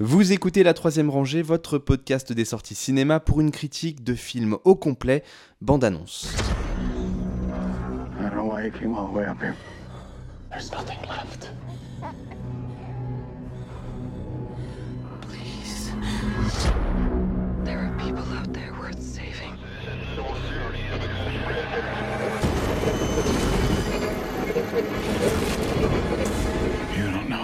Vous 0.00 0.30
écoutez 0.30 0.62
La 0.62 0.74
Troisième 0.74 1.10
Rangée, 1.10 1.42
votre 1.42 1.76
podcast 1.76 2.32
des 2.32 2.44
sorties 2.44 2.76
cinéma 2.76 3.18
pour 3.18 3.40
une 3.40 3.50
critique 3.50 4.04
de 4.04 4.14
film 4.14 4.56
au 4.62 4.76
complet, 4.76 5.24
bande-annonce. 5.60 6.36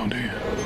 Don't 0.07 0.11
know 0.11 0.17
you? 0.17 0.64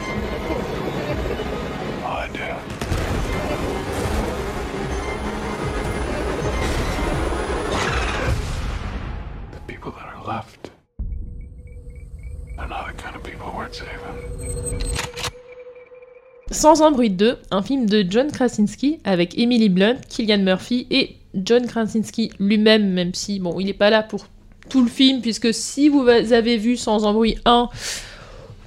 Sans 16.58 16.82
un 16.82 16.90
bruit 16.90 17.10
de 17.10 17.14
deux, 17.14 17.38
un 17.52 17.62
film 17.62 17.86
de 17.86 18.04
John 18.10 18.32
Krasinski 18.32 18.98
avec 19.04 19.38
Emily 19.38 19.68
Blunt, 19.68 19.94
Killian 20.08 20.38
Murphy 20.38 20.88
et 20.90 21.14
John 21.32 21.64
Krasinski 21.64 22.32
lui-même, 22.40 22.90
même 22.94 23.14
si 23.14 23.38
bon, 23.38 23.60
il 23.60 23.66
n'est 23.66 23.74
pas 23.74 23.90
là 23.90 24.02
pour 24.02 24.26
tout 24.68 24.82
le 24.82 24.90
film, 24.90 25.20
puisque 25.20 25.54
si 25.54 25.88
vous 25.88 26.00
avez 26.08 26.56
vu 26.56 26.76
Sans 26.76 27.06
un 27.06 27.12
bruit 27.12 27.38
1, 27.44 27.68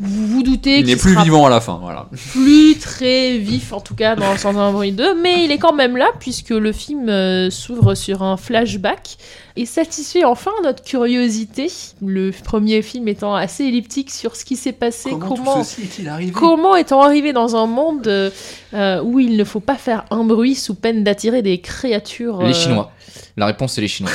vous 0.01 0.27
vous 0.27 0.43
doutez 0.43 0.79
Il 0.79 0.85
qu'il 0.85 0.95
n'est 0.95 0.99
plus 0.99 1.13
sera 1.13 1.23
vivant 1.23 1.45
à 1.45 1.49
la 1.49 1.61
fin, 1.61 1.79
voilà. 1.79 2.07
plus 2.31 2.77
très 2.79 3.37
vif, 3.37 3.71
en 3.71 3.81
tout 3.81 3.93
cas 3.93 4.15
dans 4.15 4.35
Sans 4.35 4.57
un 4.57 4.71
bruit 4.71 4.91
2, 4.91 5.21
mais 5.21 5.45
il 5.45 5.51
est 5.51 5.59
quand 5.59 5.73
même 5.73 5.95
là, 5.95 6.07
puisque 6.19 6.49
le 6.49 6.71
film 6.71 7.07
euh, 7.07 7.52
s'ouvre 7.52 7.93
sur 7.93 8.23
un 8.23 8.35
flashback 8.35 9.17
et 9.55 9.67
satisfait 9.67 10.23
enfin 10.23 10.52
notre 10.63 10.83
curiosité, 10.83 11.71
le 12.03 12.31
premier 12.31 12.81
film 12.81 13.08
étant 13.08 13.35
assez 13.35 13.66
elliptique 13.66 14.09
sur 14.09 14.35
ce 14.35 14.43
qui 14.43 14.55
s'est 14.55 14.71
passé, 14.71 15.11
comment... 15.11 15.61
est-il 15.61 16.09
arrivé 16.09 16.31
Comment 16.31 16.75
est-on 16.75 16.99
arrivé 17.02 17.31
dans 17.31 17.55
un 17.55 17.67
monde 17.67 18.08
euh, 18.08 18.31
euh, 18.73 19.03
où 19.03 19.19
il 19.19 19.38
ne 19.38 19.43
faut 19.43 19.59
pas 19.59 19.75
faire 19.75 20.05
un 20.09 20.23
bruit 20.23 20.55
sous 20.55 20.73
peine 20.73 21.03
d'attirer 21.03 21.43
des 21.43 21.59
créatures 21.61 22.41
Les 22.41 22.53
Chinois. 22.53 22.91
La 23.38 23.45
réponse, 23.45 23.73
c'est 23.73 23.81
les 23.81 23.88
Chinois. 23.88 24.11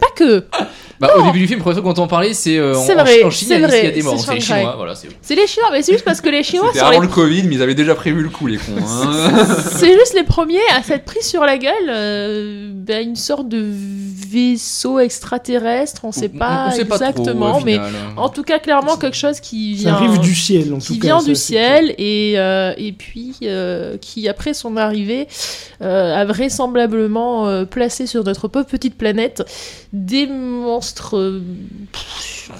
Pas 0.00 0.10
que 0.16 0.46
Bah, 1.02 1.10
au 1.18 1.22
début 1.24 1.40
du 1.40 1.46
film, 1.48 1.60
première 1.60 1.82
fois 1.82 1.92
quand 1.94 2.00
on 2.00 2.06
parlait, 2.06 2.32
c'est 2.32 2.56
euh, 2.56 2.74
en, 2.76 2.80
C'est 2.82 2.94
vrai, 2.94 3.22
en 3.24 3.30
Chine, 3.30 3.48
c'est 3.48 3.54
il 3.56 3.60
y 3.60 3.64
a- 3.64 3.66
vrai, 3.66 3.78
il 3.80 3.84
y 3.84 3.88
a 3.88 3.90
des 3.90 4.02
morts. 4.02 4.18
c'est 4.18 4.26
C'est 4.26 4.34
les 4.34 4.40
Shanghai. 4.40 4.60
Chinois, 4.60 4.74
voilà. 4.76 4.94
c'est- 4.94 5.08
C'est 5.20 5.34
les 5.34 5.46
Chinois, 5.46 5.68
mais 5.72 5.82
c'est 5.82 5.92
juste 5.92 6.04
parce 6.04 6.20
que 6.20 6.28
les 6.30 6.42
Chinois 6.42 6.68
C'était 6.68 6.78
sont 6.78 6.86
avant 6.86 7.00
les... 7.00 7.06
le 7.06 7.12
Covid, 7.12 7.42
mais 7.44 7.56
ils 7.56 7.62
avaient 7.62 7.74
déjà 7.74 7.94
prévu 7.94 8.22
le 8.22 8.28
coup, 8.30 8.46
les 8.46 8.56
cons. 8.56 8.72
hein. 8.80 9.46
C'est 9.76 9.92
juste 9.92 10.14
les 10.14 10.22
premiers 10.24 10.60
à 10.74 10.82
s'être 10.82 11.04
pris 11.04 11.22
sur 11.22 11.42
la 11.44 11.58
gueule 11.58 11.72
euh, 11.88 12.70
bah, 12.72 13.00
une 13.00 13.16
sorte 13.16 13.48
de 13.48 13.62
vaisseau 14.30 14.98
extraterrestre, 15.00 16.02
on 16.04 16.12
sait 16.12 16.28
pas 16.28 16.68
on 16.68 16.70
sait 16.70 16.84
pas 16.84 16.98
trop, 16.98 17.08
exactement, 17.08 17.58
au 17.58 17.64
mais 17.64 17.72
final. 17.74 17.90
en 18.16 18.28
tout 18.28 18.42
cas 18.42 18.58
clairement 18.58 18.96
quelque 18.96 19.16
chose 19.16 19.40
qui 19.40 19.76
Ça 19.78 19.82
vient... 19.90 19.94
arrive 19.94 20.18
du 20.20 20.34
ciel, 20.34 20.72
en 20.72 20.78
tout 20.78 20.92
qui 20.94 20.98
cas. 21.00 21.06
vient 21.08 21.20
ça, 21.20 21.26
du 21.26 21.34
c'est 21.34 21.52
ciel 21.54 21.94
et, 21.98 22.34
euh, 22.36 22.72
et 22.78 22.92
puis 22.92 23.34
euh, 23.42 23.96
qui 23.98 24.28
après 24.28 24.54
son 24.54 24.76
arrivée 24.76 25.26
euh, 25.82 26.14
a 26.14 26.24
vraisemblablement 26.24 27.46
euh, 27.48 27.64
placé 27.64 28.06
sur 28.06 28.24
notre 28.24 28.48
pauvre 28.48 28.66
petite 28.66 28.96
planète 28.96 29.42
des 29.92 30.26
euh, 31.16 31.40
pff, 31.92 32.50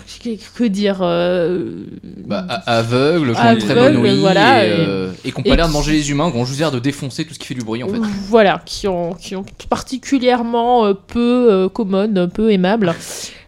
que, 0.56 0.64
dire 0.64 0.98
euh, 1.02 1.84
Bah, 2.26 2.44
a- 2.48 2.78
aveugles, 2.78 3.32
qui 3.34 3.40
ont 3.40 3.52
une 3.52 3.58
très 3.58 3.74
bonne 3.74 3.96
ouïe, 3.96 4.20
voilà, 4.20 4.64
et, 4.64 4.68
et- 4.68 4.72
euh, 4.78 5.10
et 5.24 5.32
qui 5.32 5.38
ont 5.38 5.42
et 5.44 5.48
pas 5.50 5.56
l'air 5.56 5.68
de 5.68 5.72
manger 5.72 5.92
les 5.92 6.10
humains, 6.10 6.30
qui 6.30 6.36
ont 6.38 6.44
juste 6.44 6.60
l'air 6.60 6.70
de 6.70 6.78
défoncer 6.78 7.24
tout 7.24 7.34
ce 7.34 7.38
qui 7.38 7.46
fait 7.46 7.54
du 7.54 7.62
bruit 7.64 7.82
en 7.82 7.88
fait. 7.88 7.98
Voilà, 8.28 8.62
qui 8.64 8.86
ont, 8.88 9.12
qui 9.14 9.34
ont 9.36 9.44
particulièrement 9.68 10.86
euh, 10.86 10.94
peu 10.94 11.68
commodes, 11.68 12.30
peu 12.32 12.50
aimables. 12.50 12.94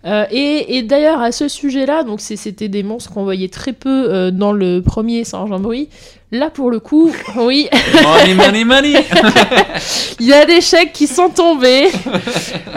Euh, 0.07 0.27
et 0.31 0.77
et 0.77 0.83
d'ailleurs, 0.83 1.21
à 1.21 1.33
ce 1.33 1.49
sujet-là, 1.49 2.03
donc 2.05 2.21
c'était 2.37 2.69
des 2.69 2.83
monstres 2.83 3.13
qu'on 3.13 3.25
voyait 3.25 3.49
très 3.49 3.73
peu 3.73 4.13
euh, 4.13 4.31
dans 4.31 4.53
le 4.53 4.83
premier 4.83 5.25
Saint-Jean-Bruit. 5.25 5.89
Là, 6.35 6.51
pour 6.51 6.69
le 6.71 6.81
coup, 6.81 7.13
oui, 7.37 7.69
money, 8.03 8.35
money, 8.35 8.65
money 8.65 8.95
il 10.19 10.27
y 10.27 10.33
a 10.33 10.45
des 10.45 10.61
chèques 10.61 10.93
qui 10.93 11.07
sont 11.07 11.29
tombés. 11.31 11.89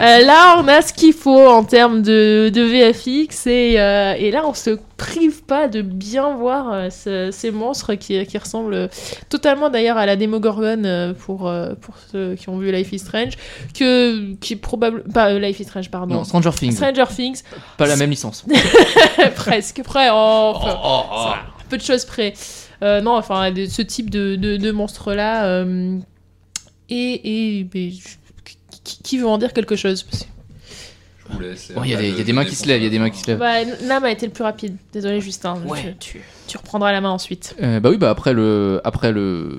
Euh, 0.00 0.20
là, 0.24 0.54
on 0.62 0.68
a 0.68 0.80
ce 0.80 0.92
qu'il 0.92 1.12
faut 1.12 1.48
en 1.48 1.64
termes 1.64 2.02
de, 2.02 2.52
de 2.54 2.62
VFX. 2.62 3.48
Et, 3.48 3.74
euh, 3.80 4.14
et 4.16 4.30
là, 4.30 4.42
on 4.46 4.54
se 4.54 4.78
prive 4.96 5.42
pas 5.42 5.66
de 5.66 5.82
bien 5.82 6.36
voir 6.36 6.72
euh, 6.72 6.88
ce- 6.88 7.30
ces 7.32 7.50
monstres 7.50 7.94
qui, 7.94 8.24
qui 8.24 8.38
ressemblent 8.38 8.88
totalement 9.28 9.70
d'ailleurs 9.70 9.96
à 9.96 10.06
la 10.06 10.14
Demogorgon 10.14 11.14
pour, 11.26 11.50
pour 11.80 11.94
ceux 12.12 12.36
qui 12.36 12.48
ont 12.48 12.58
vu 12.58 12.70
Life 12.70 12.92
is 12.92 13.00
Strange. 13.00 13.32
Que, 13.76 14.34
qui 14.34 14.52
est 14.52 14.56
probable. 14.56 15.02
Pas 15.12 15.32
Life 15.32 15.58
is 15.58 15.64
Strange, 15.64 15.90
pardon. 15.90 16.14
Non, 16.14 16.22
Stranger 16.24 16.50
Things, 16.56 16.76
Stranger 16.76 17.06
Things, 17.12 17.42
pas 17.76 17.86
la 17.88 17.96
même 17.96 18.10
licence. 18.10 18.44
presque 19.34 19.82
près. 19.82 20.10
Oh, 20.12 20.52
enfin, 20.54 20.78
Oh, 20.84 21.00
oh, 21.12 21.28
peu 21.68 21.76
de 21.76 21.82
choses 21.82 22.04
près. 22.04 22.34
Euh, 22.82 23.00
non, 23.00 23.12
enfin, 23.16 23.50
de- 23.50 23.66
ce 23.66 23.82
type 23.82 24.10
de, 24.10 24.36
de, 24.36 24.56
de 24.56 24.70
monstre-là. 24.70 25.46
euh, 25.46 25.98
et. 26.88 27.58
et 27.60 27.68
mais 27.74 27.90
je- 27.90 28.16
qui, 28.84 29.02
qui 29.02 29.18
veut 29.18 29.26
en 29.26 29.36
dire 29.38 29.52
quelque 29.52 29.76
chose? 29.76 30.06
Laisse. 31.40 31.72
Oh, 31.76 31.80
Il 31.84 31.90
y, 31.90 31.94
a 31.94 31.98
des- 31.98 32.08
il 32.08 32.16
y 32.16 32.20
a 32.20 32.24
des 32.24 32.32
mains 32.32 32.44
qui 32.46 32.54
se 32.54 32.66
lèvent, 32.66 32.80
il 32.80 32.84
y 32.84 32.86
a 32.86 32.90
des 32.90 32.98
mains 32.98 33.10
qui 33.10 33.20
se 33.20 33.26
lèvent. 33.26 33.38
Bah, 33.38 33.62
Nam 33.86 34.04
a 34.04 34.10
été 34.10 34.24
le 34.26 34.32
plus 34.32 34.44
rapide. 34.44 34.76
Désolé, 34.94 35.20
Justin. 35.20 35.60
Ouais. 35.66 35.94
Tu, 36.00 36.12
tu, 36.12 36.20
tu 36.46 36.56
reprendras 36.56 36.90
la 36.90 37.02
main 37.02 37.10
ensuite. 37.10 37.54
Euh, 37.62 37.80
bah 37.80 37.90
oui, 37.90 37.98
bah 37.98 38.08
après 38.08 38.32
le, 38.32 38.80
après 38.84 39.12
le, 39.12 39.58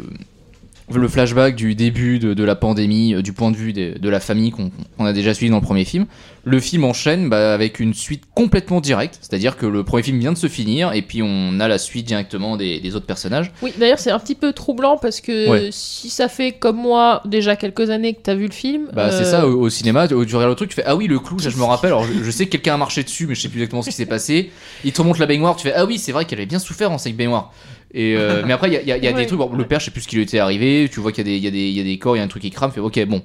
le 0.93 1.07
flashback 1.07 1.55
du 1.55 1.75
début 1.75 2.19
de, 2.19 2.33
de 2.33 2.43
la 2.43 2.55
pandémie, 2.55 3.13
euh, 3.13 3.21
du 3.21 3.33
point 3.33 3.51
de 3.51 3.55
vue 3.57 3.73
des- 3.73 3.91
de 3.91 4.09
la 4.09 4.19
famille 4.19 4.51
qu'on 4.51 4.71
qu'on 4.97 5.05
a 5.05 5.13
déjà 5.13 5.33
suivi 5.33 5.49
dans 5.49 5.57
le 5.57 5.61
premier 5.63 5.85
film, 5.85 6.05
le 6.45 6.59
film 6.59 6.83
enchaîne 6.83 7.29
bah, 7.29 7.53
avec 7.53 7.79
une 7.79 7.93
suite 7.93 8.23
complètement 8.33 8.81
directe, 8.81 9.17
c'est-à-dire 9.21 9.55
que 9.57 9.65
le 9.65 9.83
premier 9.83 10.03
film 10.03 10.19
vient 10.19 10.31
de 10.31 10.37
se 10.37 10.47
finir 10.47 10.93
et 10.93 11.01
puis 11.01 11.21
on 11.21 11.59
a 11.59 11.67
la 11.67 11.77
suite 11.77 12.05
directement 12.07 12.57
des, 12.57 12.79
des 12.79 12.95
autres 12.95 13.05
personnages. 13.05 13.51
Oui, 13.61 13.71
d'ailleurs, 13.77 13.99
c'est 13.99 14.11
un 14.11 14.19
petit 14.19 14.35
peu 14.35 14.51
troublant 14.53 14.97
parce 14.97 15.21
que 15.21 15.49
Ouais. 15.49 15.69
si 15.71 16.09
ça 16.09 16.27
fait 16.27 16.51
comme 16.53 16.77
moi 16.77 17.21
déjà 17.25 17.55
quelques 17.55 17.89
années 17.89 18.13
que 18.13 18.21
t'as 18.23 18.35
vu 18.35 18.45
le 18.47 18.51
film. 18.53 18.89
Bah 18.93 19.11
c'est 19.11 19.21
euh, 19.21 19.31
ça, 19.31 19.47
au, 19.47 19.61
au 19.61 19.69
cinéma, 19.69 20.07
tu, 20.07 20.13
tu 20.25 20.35
regardes 20.35 20.49
le 20.51 20.55
truc, 20.55 20.69
tu 20.69 20.75
fais 20.75 20.83
ah 20.85 20.95
oui 20.95 21.07
le 21.07 21.19
clou, 21.19 21.39
ça 21.39 21.49
je 21.49 21.57
me 21.57 21.63
rappelle, 21.65 21.89
alors 21.91 22.05
je, 22.05 22.23
je 22.23 22.31
sais 22.31 22.45
que 22.45 22.51
quelqu'un 22.51 22.73
a 22.73 22.77
marché 22.77 23.03
dessus 23.03 23.27
mais 23.27 23.35
je 23.35 23.41
sais 23.41 23.49
plus 23.49 23.59
exactement 23.59 23.81
ce 23.81 23.89
qui 23.89 23.95
s'est 23.95 24.05
passé, 24.05 24.49
il 24.83 24.91
te 24.91 25.01
remonte 25.01 25.19
la 25.19 25.25
baignoire, 25.27 25.55
tu 25.55 25.67
fais 25.67 25.73
ah 25.75 25.85
oui 25.85 25.97
c'est 25.99 26.11
vrai 26.11 26.25
qu'elle 26.25 26.39
avait 26.39 26.45
bien 26.45 26.59
souffert 26.59 26.91
en 26.91 26.97
cette 26.97 27.15
baignoire. 27.15 27.53
Et 27.93 28.15
euh, 28.15 28.43
mais 28.47 28.53
après 28.53 28.69
il 28.69 28.73
y 28.73 28.77
a, 28.77 28.81
il 28.81 28.87
y 28.87 28.91
a- 28.91 28.97
il 28.97 29.03
y 29.03 29.07
a 29.07 29.11
Ouais. 29.11 29.21
des 29.21 29.25
trucs, 29.25 29.39
bon, 29.39 29.53
le 29.53 29.65
père 29.67 29.79
je 29.79 29.85
sais 29.85 29.91
plus 29.91 30.01
ce 30.01 30.07
qui 30.07 30.15
lui 30.15 30.23
était 30.23 30.39
arrivé, 30.39 30.89
tu 30.91 30.99
vois 30.99 31.11
qu'il 31.11 31.27
y, 31.27 31.47
a 31.47 31.51
des- 31.51 31.69
y, 31.69 31.93
a 31.93 31.97
corps, 31.97 32.15
il 32.15 32.19
y 32.19 32.21
a 32.21 32.25
un 32.25 32.27
truc 32.27 32.41
qui 32.43 32.51
crame, 32.51 32.69
tu 32.71 32.75
fais 32.75 32.79
ok 32.81 33.05
bon, 33.07 33.23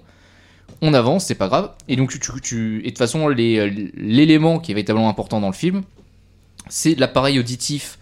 on 0.80 0.94
avance, 0.94 1.26
c'est 1.26 1.34
pas 1.34 1.48
grave. 1.48 1.70
Et 1.88 1.96
donc 1.96 2.10
tu, 2.42 2.78
et 2.78 2.82
de 2.82 2.88
toute 2.88 2.98
façon 2.98 3.28
les- 3.28 3.90
l'élément 3.96 4.58
qui 4.58 4.72
est 4.72 4.74
véritablement 4.74 5.08
important 5.08 5.40
dans 5.40 5.48
le 5.48 5.54
film, 5.54 5.82
c'est 6.68 6.98
l'appareil 6.98 7.38
auditif 7.38 7.98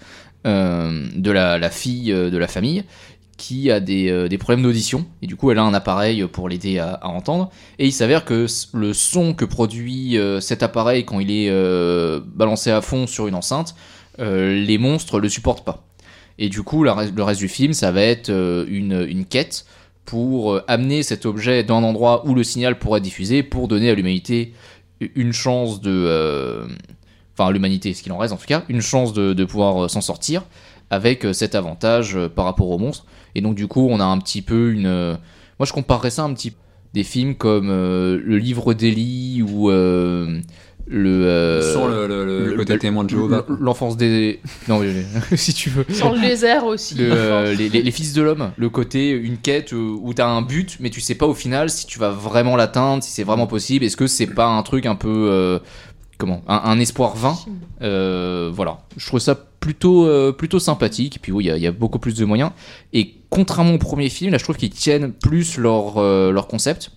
euh, 0.47 1.07
de 1.15 1.31
la, 1.31 1.59
la 1.59 1.71
fille 1.71 2.13
euh, 2.13 2.31
de 2.31 2.39
la 2.39 2.49
famille 2.49 2.85
qui 3.39 3.71
a 3.73 3.81
des, 3.81 4.09
euh, 4.09 4.29
des 4.29 4.39
problèmes 4.39 4.63
d'audition 4.63 5.07
et 5.21 5.27
du 5.27 5.35
coup 5.37 5.51
elle 5.51 5.59
a 5.59 5.63
un 5.63 5.75
appareil 5.75 6.25
pour 6.27 6.49
l'aider 6.49 6.79
à, 6.79 6.93
à 6.95 7.09
entendre 7.09 7.51
et 7.79 7.87
il 7.87 7.93
s'avère 7.93 8.25
que 8.25 8.47
le 8.75 8.93
son 8.93 9.35
que 9.35 9.45
produit 9.45 10.17
euh, 10.19 10.41
cet 10.41 10.63
appareil 10.63 11.05
quand 11.05 11.19
il 11.19 11.31
est 11.31 11.49
euh, 11.51 12.21
balancé 12.25 12.71
à 12.71 12.81
fond 12.81 13.07
sur 13.09 13.27
une 13.27 13.35
enceinte 13.35 13.75
euh, 14.21 14.53
les 14.65 14.79
monstres 14.79 15.19
le 15.19 15.29
supportent 15.29 15.65
pas 15.65 15.85
et 16.39 16.49
du 16.49 16.63
coup 16.63 16.85
le 16.85 16.91
reste 16.91 17.39
du 17.39 17.49
film 17.49 17.73
ça 17.73 17.93
va 17.93 18.03
être 18.03 18.31
euh, 18.31 18.65
une, 18.69 19.25
quête 19.25 19.67
pour 20.05 20.53
euh, 20.53 20.65
amener 20.69 21.03
cet 21.03 21.27
objet 21.27 21.65
dans 21.65 21.79
un 21.79 21.85
endroit 21.85 22.27
où 22.27 22.35
le 22.35 22.45
signal 22.45 22.79
pourrait 22.79 22.99
être 22.99 23.05
diffusé 23.05 23.43
pour 23.43 23.69
donner 23.69 23.91
à 23.91 23.95
l'humanité 23.95 24.53
une 25.01 25.33
chance 25.33 25.81
de 25.81 25.91
euh, 25.91 26.67
enfin 27.35 27.49
à 27.49 27.53
l'humanité 27.53 27.95
ce 27.95 28.03
qu'il 28.03 28.13
en 28.13 28.19
reste 28.19 28.33
en 28.33 28.37
tout 28.37 28.47
cas 28.47 28.65
une 28.69 28.83
chance 28.83 29.13
de, 29.13 29.45
pouvoir 29.45 29.91
s'en 29.91 30.01
sortir 30.01 30.45
avec 30.91 31.27
cet 31.33 31.55
avantage 31.55 32.19
par 32.37 32.45
rapport 32.45 32.69
aux 32.69 32.77
monstres. 32.77 33.07
Et 33.35 33.41
donc 33.41 33.55
du 33.55 33.67
coup 33.67 33.89
on 33.91 33.99
a 33.99 34.05
un 34.05 34.19
petit 34.19 34.43
peu 34.43 34.73
une 34.73 35.19
moi 35.59 35.67
je 35.67 35.73
comparerais 35.73 36.11
ça 36.11 36.23
un 36.23 36.35
petit 36.35 36.51
peu 36.51 36.59
des 36.93 37.05
films 37.05 37.35
comme 37.35 37.71
euh, 37.71 38.21
le 38.23 38.39
livre 38.39 38.75
d'Eli 38.75 39.43
ou 39.43 39.71
le, 40.89 41.25
euh, 41.25 41.75
Sans 41.75 41.87
le, 41.89 42.07
le- 42.07 42.25
le 42.25 42.47
le- 42.51 42.57
côté 42.57 42.73
le- 42.75 42.79
témoin 42.79 43.05
de 43.05 43.11
Jéhovah. 43.11 43.47
l'enfance 43.61 43.97
des 43.97 44.41
non 44.69 44.81
mais 44.81 45.05
si 45.37 45.55
tu 45.55 45.71
veux 45.71 45.85
Sur 45.93 46.13
le 46.13 46.21
désert 46.21 46.65
aussi. 46.67 46.97
le, 46.97 47.11
euh, 47.13 47.55
les, 47.55 47.69
les- 47.69 47.83
les 47.83 47.91
fils 47.91 48.13
de 48.13 48.23
l'homme, 48.23 48.51
le 48.57 48.69
côté 48.69 49.11
une 49.11 49.39
quête 49.39 49.73
euh, 49.73 49.97
où 50.01 50.13
t'as 50.13 50.27
un 50.27 50.43
but, 50.43 50.77
mais 50.81 50.91
tu 50.91 51.01
sais 51.01 51.15
pas 51.15 51.27
au 51.27 51.35
final 51.35 51.71
si 51.71 51.87
tu 51.87 51.99
vas 51.99 52.11
vraiment 52.11 52.57
l'atteindre, 52.57 53.03
si 53.03 53.11
c'est 53.13 53.25
vraiment 53.25 53.47
possible. 53.47 53.85
Est-ce 53.85 53.97
que 53.97 54.07
c'est 54.07 54.27
pas 54.27 54.47
un 54.47 54.63
truc 54.63 54.87
un 54.87 54.97
peu 54.97 55.29
euh, 55.31 55.59
comment, 56.19 56.43
un, 56.49 56.61
un 56.65 56.79
espoir 56.81 57.15
vain? 57.17 57.37
Euh, 57.83 58.51
Voilà, 58.53 58.79
je 58.97 59.07
trouve 59.07 59.21
ça 59.21 59.35
plutôt 59.61 60.07
euh, 60.07 60.33
plutôt 60.33 60.59
sympathique. 60.59 61.17
Et 61.17 61.19
puis 61.21 61.31
oui, 61.33 61.45
il 61.47 61.57
y 61.57 61.61
y, 61.61 61.67
a 61.67 61.73
beaucoup 61.73 61.99
plus 62.01 62.15
de 62.15 62.25
moyens. 62.25 62.51
Et 62.93 63.15
contrairement 63.31 63.75
au 63.75 63.79
premier 63.79 64.09
film, 64.09 64.33
là, 64.33 64.39
je 64.39 64.43
trouve 64.45 64.57
qu'ils 64.57 64.71
tiennent 64.71 65.13
plus 65.13 65.57
leur 65.59 65.99
euh, 65.99 66.33
leur 66.33 66.49
concept. 66.49 66.91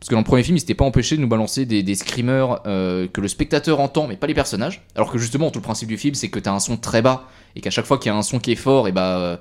Parce 0.00 0.08
que 0.08 0.14
dans 0.14 0.20
le 0.20 0.24
premier 0.24 0.42
film, 0.42 0.56
ils 0.56 0.60
s'étaient 0.60 0.74
pas 0.74 0.86
empêchés 0.86 1.16
de 1.16 1.20
nous 1.20 1.28
balancer 1.28 1.66
des, 1.66 1.82
des 1.82 1.94
screamers 1.94 2.62
euh, 2.66 3.06
que 3.06 3.20
le 3.20 3.28
spectateur 3.28 3.80
entend, 3.80 4.06
mais 4.06 4.16
pas 4.16 4.26
les 4.26 4.34
personnages. 4.34 4.82
Alors 4.96 5.12
que 5.12 5.18
justement, 5.18 5.50
tout 5.50 5.58
le 5.58 5.62
principe 5.62 5.88
du 5.88 5.98
film, 5.98 6.14
c'est 6.14 6.30
que 6.30 6.38
t'as 6.38 6.52
un 6.52 6.58
son 6.58 6.78
très 6.78 7.02
bas 7.02 7.28
et 7.54 7.60
qu'à 7.60 7.68
chaque 7.68 7.84
fois 7.84 7.98
qu'il 7.98 8.10
y 8.10 8.14
a 8.14 8.16
un 8.16 8.22
son 8.22 8.38
qui 8.38 8.52
est 8.52 8.56
fort, 8.56 8.88
et 8.88 8.92
bah 8.92 9.18
euh, 9.18 9.36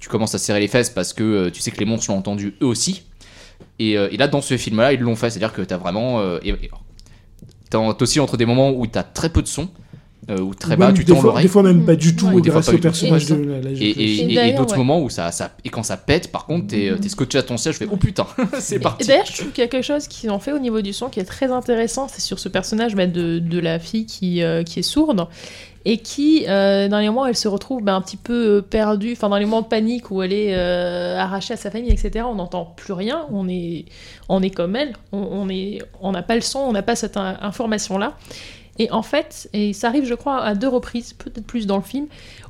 tu 0.00 0.08
commences 0.08 0.34
à 0.34 0.38
serrer 0.38 0.58
les 0.58 0.66
fesses 0.66 0.90
parce 0.90 1.12
que 1.12 1.22
euh, 1.22 1.50
tu 1.50 1.60
sais 1.60 1.70
que 1.70 1.78
les 1.78 1.84
monstres 1.84 2.10
l'ont 2.10 2.18
entendu 2.18 2.56
eux 2.60 2.66
aussi. 2.66 3.04
Et, 3.78 3.94
là, 3.94 4.26
dans 4.26 4.40
ce 4.40 4.56
film-là, 4.56 4.92
ils 4.94 5.00
l'ont 5.00 5.16
fait. 5.16 5.30
C'est-à-dire 5.30 5.52
que 5.52 5.62
t'as 5.62 5.76
vraiment. 5.76 6.22
t'as 7.70 7.78
aussi 7.78 8.18
entre 8.18 8.36
des 8.36 8.46
moments 8.46 8.70
où 8.70 8.86
t'as 8.86 9.02
très 9.02 9.30
peu 9.30 9.42
de 9.42 9.46
son, 9.46 9.68
euh, 10.28 10.38
où 10.38 10.54
très 10.54 10.76
bas, 10.76 10.88
Même 10.88 10.96
tu 10.96 11.04
tends 11.04 11.20
l'oreille. 11.22 11.42
des 11.44 11.48
fois 11.48 11.62
même 11.62 11.84
pas 11.84 11.96
du 11.96 12.14
tout, 12.14 12.26
Ouais. 12.26 12.40
Des 12.40 12.50
fois 12.50 12.60
grâce 12.60 12.66
pas 12.66 12.72
au 12.72 12.74
du 12.74 12.80
tout. 12.80 12.82
personnage 12.82 13.30
Et- 13.30 13.34
de 13.34 13.42
la, 13.42 13.60
la 13.60 13.70
Et, 13.70 13.74
jeune 13.74 13.86
et- 13.88 13.94
fille. 13.94 14.20
Et 14.20 14.34
et- 14.34 14.48
et 14.48 14.52
d'autres 14.52 14.72
ouais. 14.72 14.78
moments 14.78 15.00
où 15.02 15.08
ça, 15.10 15.32
ça. 15.32 15.52
Et 15.64 15.70
quand 15.70 15.82
ça 15.82 15.96
pète, 15.96 16.30
par 16.30 16.44
contre, 16.46 16.68
t'es 16.68 16.90
euh, 16.90 16.96
t'es 16.98 17.08
scotché 17.08 17.38
à 17.38 17.42
ton 17.42 17.56
siège, 17.56 17.74
je 17.74 17.78
fais 17.80 17.88
oh 17.90 17.96
putain, 17.96 18.26
c'est 18.60 18.76
Et 18.76 18.80
parti. 18.80 19.06
d'ailleurs, 19.08 19.24
je 19.26 19.32
trouve 19.38 19.50
qu'il 19.52 19.62
y 19.62 19.66
a 19.66 19.68
quelque 19.68 19.84
chose 19.84 20.06
qu'ils 20.08 20.30
ont 20.30 20.38
fait 20.38 20.52
au 20.52 20.58
niveau 20.58 20.82
du 20.82 20.92
son 20.92 21.08
qui 21.08 21.20
est 21.20 21.24
très 21.24 21.50
intéressant. 21.50 22.06
C'est 22.08 22.20
sur 22.20 22.38
ce 22.38 22.48
personnage 22.48 22.94
bah, 22.94 23.06
de, 23.06 23.38
de 23.38 23.58
la 23.58 23.78
fille 23.78 24.04
qui, 24.06 24.42
euh, 24.42 24.62
qui 24.62 24.80
est 24.80 24.82
sourde 24.82 25.26
et 25.86 25.96
qui, 25.96 26.44
euh, 26.46 26.88
dans 26.88 26.98
les 26.98 27.06
moments 27.06 27.22
où 27.22 27.26
elle 27.26 27.34
se 27.36 27.48
retrouve 27.48 27.82
bah, 27.82 27.94
un 27.94 28.02
petit 28.02 28.18
peu 28.18 28.60
perdue, 28.60 29.12
enfin 29.12 29.30
dans 29.30 29.38
les 29.38 29.46
moments 29.46 29.62
de 29.62 29.66
panique 29.68 30.10
où 30.10 30.22
elle 30.22 30.34
est 30.34 30.54
euh, 30.54 31.16
arrachée 31.18 31.54
à 31.54 31.56
sa 31.56 31.70
famille, 31.70 31.90
etc., 31.90 32.26
on 32.28 32.34
n'entend 32.34 32.66
plus 32.76 32.92
rien, 32.92 33.24
on 33.32 33.48
est, 33.48 33.86
on 34.28 34.42
est 34.42 34.50
comme 34.50 34.76
elle, 34.76 34.92
on 35.12 35.18
on 35.32 35.48
est- 35.48 35.78
on 36.02 36.12
n'a 36.12 36.22
pas 36.22 36.34
le 36.34 36.42
son, 36.42 36.58
on 36.58 36.72
n'a 36.72 36.82
pas 36.82 36.96
cette 36.96 37.16
in- 37.16 37.38
information-là. 37.40 38.12
Et 38.82 38.90
en 38.90 39.02
fait, 39.02 39.48
et 39.52 39.72
ça 39.74 39.88
arrive, 39.88 40.06
je 40.06 40.14
crois, 40.14 40.40
à 40.42 40.54
deux 40.54 40.68
reprises, 40.68 41.12
peut-être 41.12 41.44
plus 41.46 41.66
dans 41.66 41.76
le 41.76 41.82
film, 41.82 42.06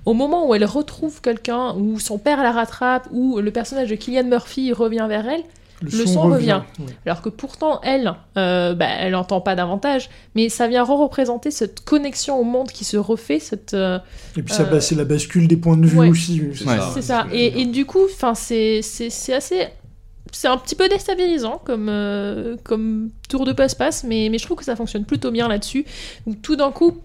au 0.06 0.14
moment 0.14 0.48
où 0.48 0.54
elle 0.54 0.64
retrouve 0.64 1.20
quelqu'un, 1.20 1.74
où 1.76 1.98
son 1.98 2.18
père 2.18 2.40
la 2.42 2.52
rattrape, 2.52 3.08
où 3.10 3.40
le 3.40 3.50
personnage 3.50 3.88
de 3.90 3.96
Killian 3.96 4.24
Murphy 4.24 4.72
revient 4.72 5.06
vers 5.08 5.28
elle, 5.28 5.42
le 5.82 6.06
son 6.06 6.22
revient. 6.22 6.60
Alors 7.06 7.22
que 7.22 7.30
pourtant, 7.30 7.80
elle, 7.82 8.12
euh, 8.36 8.74
bah, 8.74 8.86
elle 9.00 9.12
n'entend 9.12 9.40
pas 9.40 9.56
davantage, 9.56 10.10
mais 10.34 10.48
ça 10.50 10.68
vient 10.68 10.84
re-représenter 10.84 11.50
cette 11.50 11.80
connexion 11.80 12.38
au 12.38 12.44
monde 12.44 12.68
qui 12.70 12.84
se 12.84 12.98
refait, 12.98 13.40
cette, 13.40 13.72
euh, 13.74 13.98
Et 14.36 14.42
puis 14.42 14.54
ça, 14.54 14.62
Euh, 14.64 14.66
bah, 14.66 14.80
c'est 14.82 14.94
la 14.94 15.04
bascule 15.06 15.48
des 15.48 15.56
points 15.56 15.78
de 15.78 15.86
vue 15.86 15.98
ouais. 15.98 16.08
aussi. 16.10 16.42
C'est 16.54 16.64
Ouais. 16.68 16.76
ça. 16.76 16.90
c'est 16.94 17.02
ça. 17.02 17.26
Et, 17.32 17.62
et 17.62 17.64
du 17.66 17.86
coup, 17.86 18.04
enfin, 18.12 18.34
c'est 18.34 18.82
c'est 18.82 19.08
c'est 19.10 19.32
assez, 19.32 19.68
c'est 20.32 20.48
un 20.48 20.56
petit 20.58 20.74
peu 20.74 20.88
déstabilisant 20.88 21.60
comme 21.64 21.88
euh, 21.88 22.56
comme 22.62 23.10
tour 23.28 23.44
de 23.44 23.52
passe-passe, 23.52 24.04
mais 24.04 24.28
mais 24.30 24.38
je 24.38 24.44
trouve 24.44 24.56
que 24.58 24.64
ça 24.64 24.76
fonctionne 24.76 25.04
plutôt 25.04 25.30
bien 25.30 25.48
là-dessus. 25.48 25.84
Tout 26.42 26.56
d'un 26.56 26.70
coup. 26.70 26.98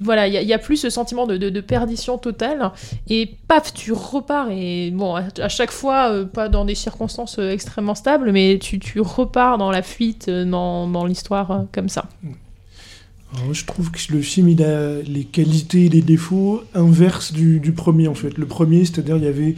Voilà, 0.00 0.28
il 0.28 0.32
y, 0.34 0.52
a- 0.52 0.58
plus 0.58 0.76
ce 0.76 0.90
sentiment 0.90 1.26
de, 1.26 1.36
de- 1.36 1.60
perdition 1.60 2.18
totale, 2.18 2.70
et 3.10 3.34
paf, 3.48 3.74
tu 3.74 3.90
repars, 3.92 4.48
et 4.52 4.92
bon, 4.92 5.16
à, 5.16 5.48
chaque 5.48 5.72
fois, 5.72 6.12
euh, 6.12 6.24
pas 6.24 6.48
dans 6.48 6.64
des 6.64 6.76
circonstances 6.76 7.40
euh, 7.40 7.50
extrêmement 7.50 7.96
stables, 7.96 8.30
mais 8.30 8.60
tu, 8.62 8.78
tu 8.78 9.00
repars 9.00 9.58
dans 9.58 9.72
la 9.72 9.82
fuite, 9.82 10.30
dans, 10.30 10.86
dans 10.86 11.04
l'histoire 11.04 11.64
comme 11.72 11.88
ça. 11.88 12.08
Je 13.52 13.64
trouve 13.64 13.90
que 13.90 13.98
le 14.12 14.22
film, 14.22 14.48
il 14.48 14.62
a 14.62 15.02
les 15.02 15.24
qualités 15.24 15.86
et 15.86 15.88
les 15.88 16.00
défauts 16.00 16.62
inverses 16.74 17.32
du, 17.32 17.58
du 17.58 17.72
premier, 17.72 18.06
en 18.06 18.14
fait. 18.14 18.38
Le 18.38 18.46
premier, 18.46 18.84
c'est-à-dire, 18.84 19.16
il 19.16 19.24
y 19.24 19.28
avait 19.28 19.54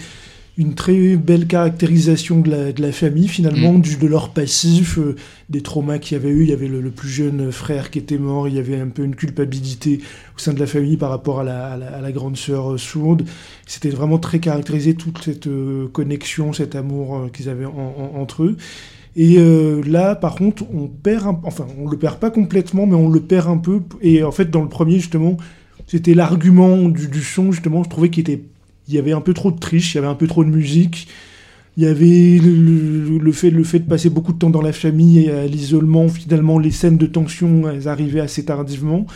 une 0.60 0.74
très 0.74 1.16
belle 1.16 1.46
caractérisation 1.46 2.40
de 2.40 2.50
la, 2.50 2.72
de 2.72 2.82
la 2.82 2.92
famille, 2.92 3.28
finalement, 3.28 3.72
Mm. 3.72 3.80
du, 3.80 3.96
de 3.96 4.06
leur 4.06 4.28
passif, 4.28 4.98
euh, 4.98 5.16
des 5.48 5.62
traumas 5.62 5.98
qu'il 5.98 6.16
y 6.18 6.20
avait 6.20 6.28
eu. 6.28 6.42
Il 6.42 6.50
y 6.50 6.52
avait 6.52 6.68
le, 6.68 6.80
le 6.82 6.90
plus 6.90 7.08
jeune 7.08 7.50
frère 7.50 7.90
qui 7.90 7.98
était 7.98 8.18
mort, 8.18 8.46
il 8.46 8.54
y 8.54 8.58
avait 8.58 8.78
un 8.78 8.88
peu 8.88 9.02
une 9.02 9.14
culpabilité 9.16 10.00
au 10.36 10.38
sein 10.38 10.52
de 10.52 10.60
la 10.60 10.66
famille 10.66 10.96
par 10.98 11.08
rapport 11.10 11.40
à 11.40 11.44
la, 11.44 11.72
à 11.72 11.76
la- 11.78 11.96
à 11.96 12.00
la 12.02 12.12
grande 12.12 12.36
sœur 12.36 12.72
euh, 12.72 12.76
sourde. 12.78 13.24
C'était 13.66 13.88
vraiment 13.88 14.18
très 14.18 14.38
caractérisé, 14.38 14.94
toute 14.94 15.22
cette 15.24 15.46
euh, 15.46 15.88
connexion, 15.88 16.52
cet 16.52 16.74
amour 16.76 17.28
qu'ils 17.32 17.48
avaient 17.48 17.64
en- 17.64 17.70
en- 18.16 18.20
entre 18.20 18.42
eux. 18.44 18.56
Et 19.16 19.36
euh, 19.38 19.82
là, 19.86 20.14
par 20.14 20.34
contre, 20.34 20.64
on 20.74 20.86
perd, 20.88 21.26
un... 21.26 21.40
enfin, 21.44 21.66
on 21.78 21.88
le 21.88 21.96
perd 21.96 22.18
pas 22.18 22.30
complètement, 22.30 22.86
mais 22.86 22.94
on 22.94 23.08
le 23.08 23.20
perd 23.20 23.48
un 23.48 23.56
peu. 23.56 23.80
Et 24.02 24.22
en 24.22 24.30
fait, 24.30 24.50
dans 24.50 24.62
le 24.62 24.68
premier, 24.68 24.98
justement, 24.98 25.36
c'était 25.86 26.14
l'argument 26.14 26.76
du, 26.88 27.08
du 27.08 27.22
son, 27.22 27.50
justement, 27.50 27.82
je 27.82 27.88
trouvais 27.88 28.10
qu'il 28.10 28.20
était, 28.20 28.42
il 28.90 28.94
y 28.94 28.98
avait 28.98 29.12
un 29.12 29.20
peu 29.20 29.34
trop 29.34 29.52
de 29.52 29.58
triche, 29.58 29.94
il 29.94 29.96
y 29.96 29.98
avait 29.98 30.08
un 30.08 30.14
peu 30.14 30.26
trop 30.26 30.44
de 30.44 30.50
musique. 30.50 31.06
Il 31.76 31.84
y 31.84 31.86
avait 31.86 32.38
le, 32.42 33.32
fait, 33.32 33.50
le 33.50 33.62
fait 33.62 33.78
de 33.78 33.88
passer 33.88 34.10
beaucoup 34.10 34.32
de 34.32 34.38
temps 34.38 34.50
dans 34.50 34.60
la 34.60 34.72
famille 34.72 35.20
et 35.20 35.30
à 35.30 35.46
l'isolement, 35.46 36.08
finalement, 36.08 36.58
les 36.58 36.72
scènes 36.72 36.98
de 36.98 37.06
tension, 37.06 37.70
elles 37.70 37.86
arrivaient 37.86 38.20
assez 38.20 38.44
tardivement. 38.44 39.06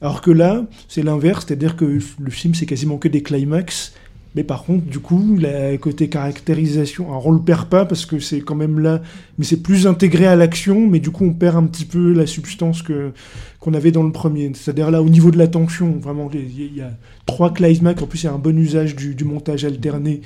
Alors 0.00 0.20
que 0.20 0.30
là, 0.30 0.64
c'est 0.88 1.02
l'inverse, 1.02 1.44
c'est-à-dire 1.46 1.74
que 1.76 1.84
le 1.84 2.30
film, 2.30 2.54
c'est 2.54 2.66
quasiment 2.66 2.96
que 2.98 3.08
des 3.08 3.22
climax. 3.22 3.92
Mais 4.36 4.44
par 4.44 4.64
contre, 4.64 4.84
du 4.84 4.98
coup, 4.98 5.38
le 5.40 5.78
côté 5.78 6.10
caractérisation, 6.10 7.08
alors 7.08 7.26
on 7.26 7.32
le 7.32 7.40
perd 7.40 7.68
pas 7.68 7.86
parce 7.86 8.04
que 8.04 8.18
c'est 8.18 8.42
quand 8.42 8.54
même 8.54 8.78
là, 8.78 9.00
mais 9.38 9.46
c'est 9.46 9.62
plus 9.62 9.86
intégré 9.86 10.26
à 10.26 10.36
l'action, 10.36 10.86
mais 10.86 11.00
du 11.00 11.10
coup, 11.10 11.24
on 11.24 11.32
perd 11.32 11.56
un 11.56 11.64
petit 11.64 11.86
peu 11.86 12.12
la 12.12 12.26
substance 12.26 12.82
que 12.82 13.12
qu'on 13.60 13.72
avait 13.72 13.92
dans 13.92 14.02
le 14.02 14.12
premier. 14.12 14.52
C'est-à-dire 14.54 14.90
là, 14.90 15.02
au 15.02 15.08
niveau 15.08 15.30
de 15.30 15.38
la 15.38 15.48
tension, 15.48 15.92
vraiment, 16.02 16.30
il 16.34 16.76
y, 16.76 16.82
a- 16.82 16.92
trois 17.24 17.52
climax, 17.52 18.02
en 18.02 18.06
plus, 18.06 18.24
il 18.24 18.26
y 18.26 18.28
a 18.28 18.32
un 18.34 18.38
bon 18.38 18.56
usage 18.58 18.94
du, 18.94 19.24
montage 19.24 19.64
alterné. 19.64 20.20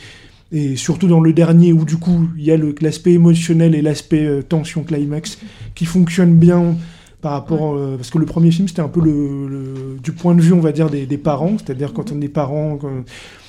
Et 0.50 0.74
surtout 0.74 1.06
dans 1.06 1.20
le 1.20 1.32
dernier, 1.32 1.72
où 1.72 1.84
du 1.84 1.96
coup, 1.96 2.28
il 2.36 2.42
y 2.44 2.50
a 2.50 2.56
l'aspect 2.80 3.12
émotionnel 3.12 3.76
et 3.76 3.82
l'aspect 3.82 4.26
euh, 4.26 4.42
tension 4.42 4.82
climax 4.82 5.38
qui 5.76 5.84
fonctionnent 5.84 6.34
bien 6.34 6.74
par 7.20 7.32
rapport... 7.32 7.74
euh, 7.74 7.96
parce 7.96 8.10
que 8.10 8.18
le 8.18 8.26
premier 8.26 8.50
film, 8.50 8.68
c'était 8.68 8.82
un 8.82 8.88
peu 8.88 9.00
le, 9.00 9.48
le- 9.48 9.98
du 10.02 10.12
point 10.12 10.34
de 10.34 10.40
vue, 10.40 10.52
on 10.52 10.60
va 10.60 10.72
dire, 10.72 10.88
des, 10.90 11.06
des 11.06 11.18
parents. 11.18 11.56
C'est-à-dire 11.58 11.92
quand 11.92 12.12
on 12.12 12.20
est 12.20 12.28
parent, 12.28 12.78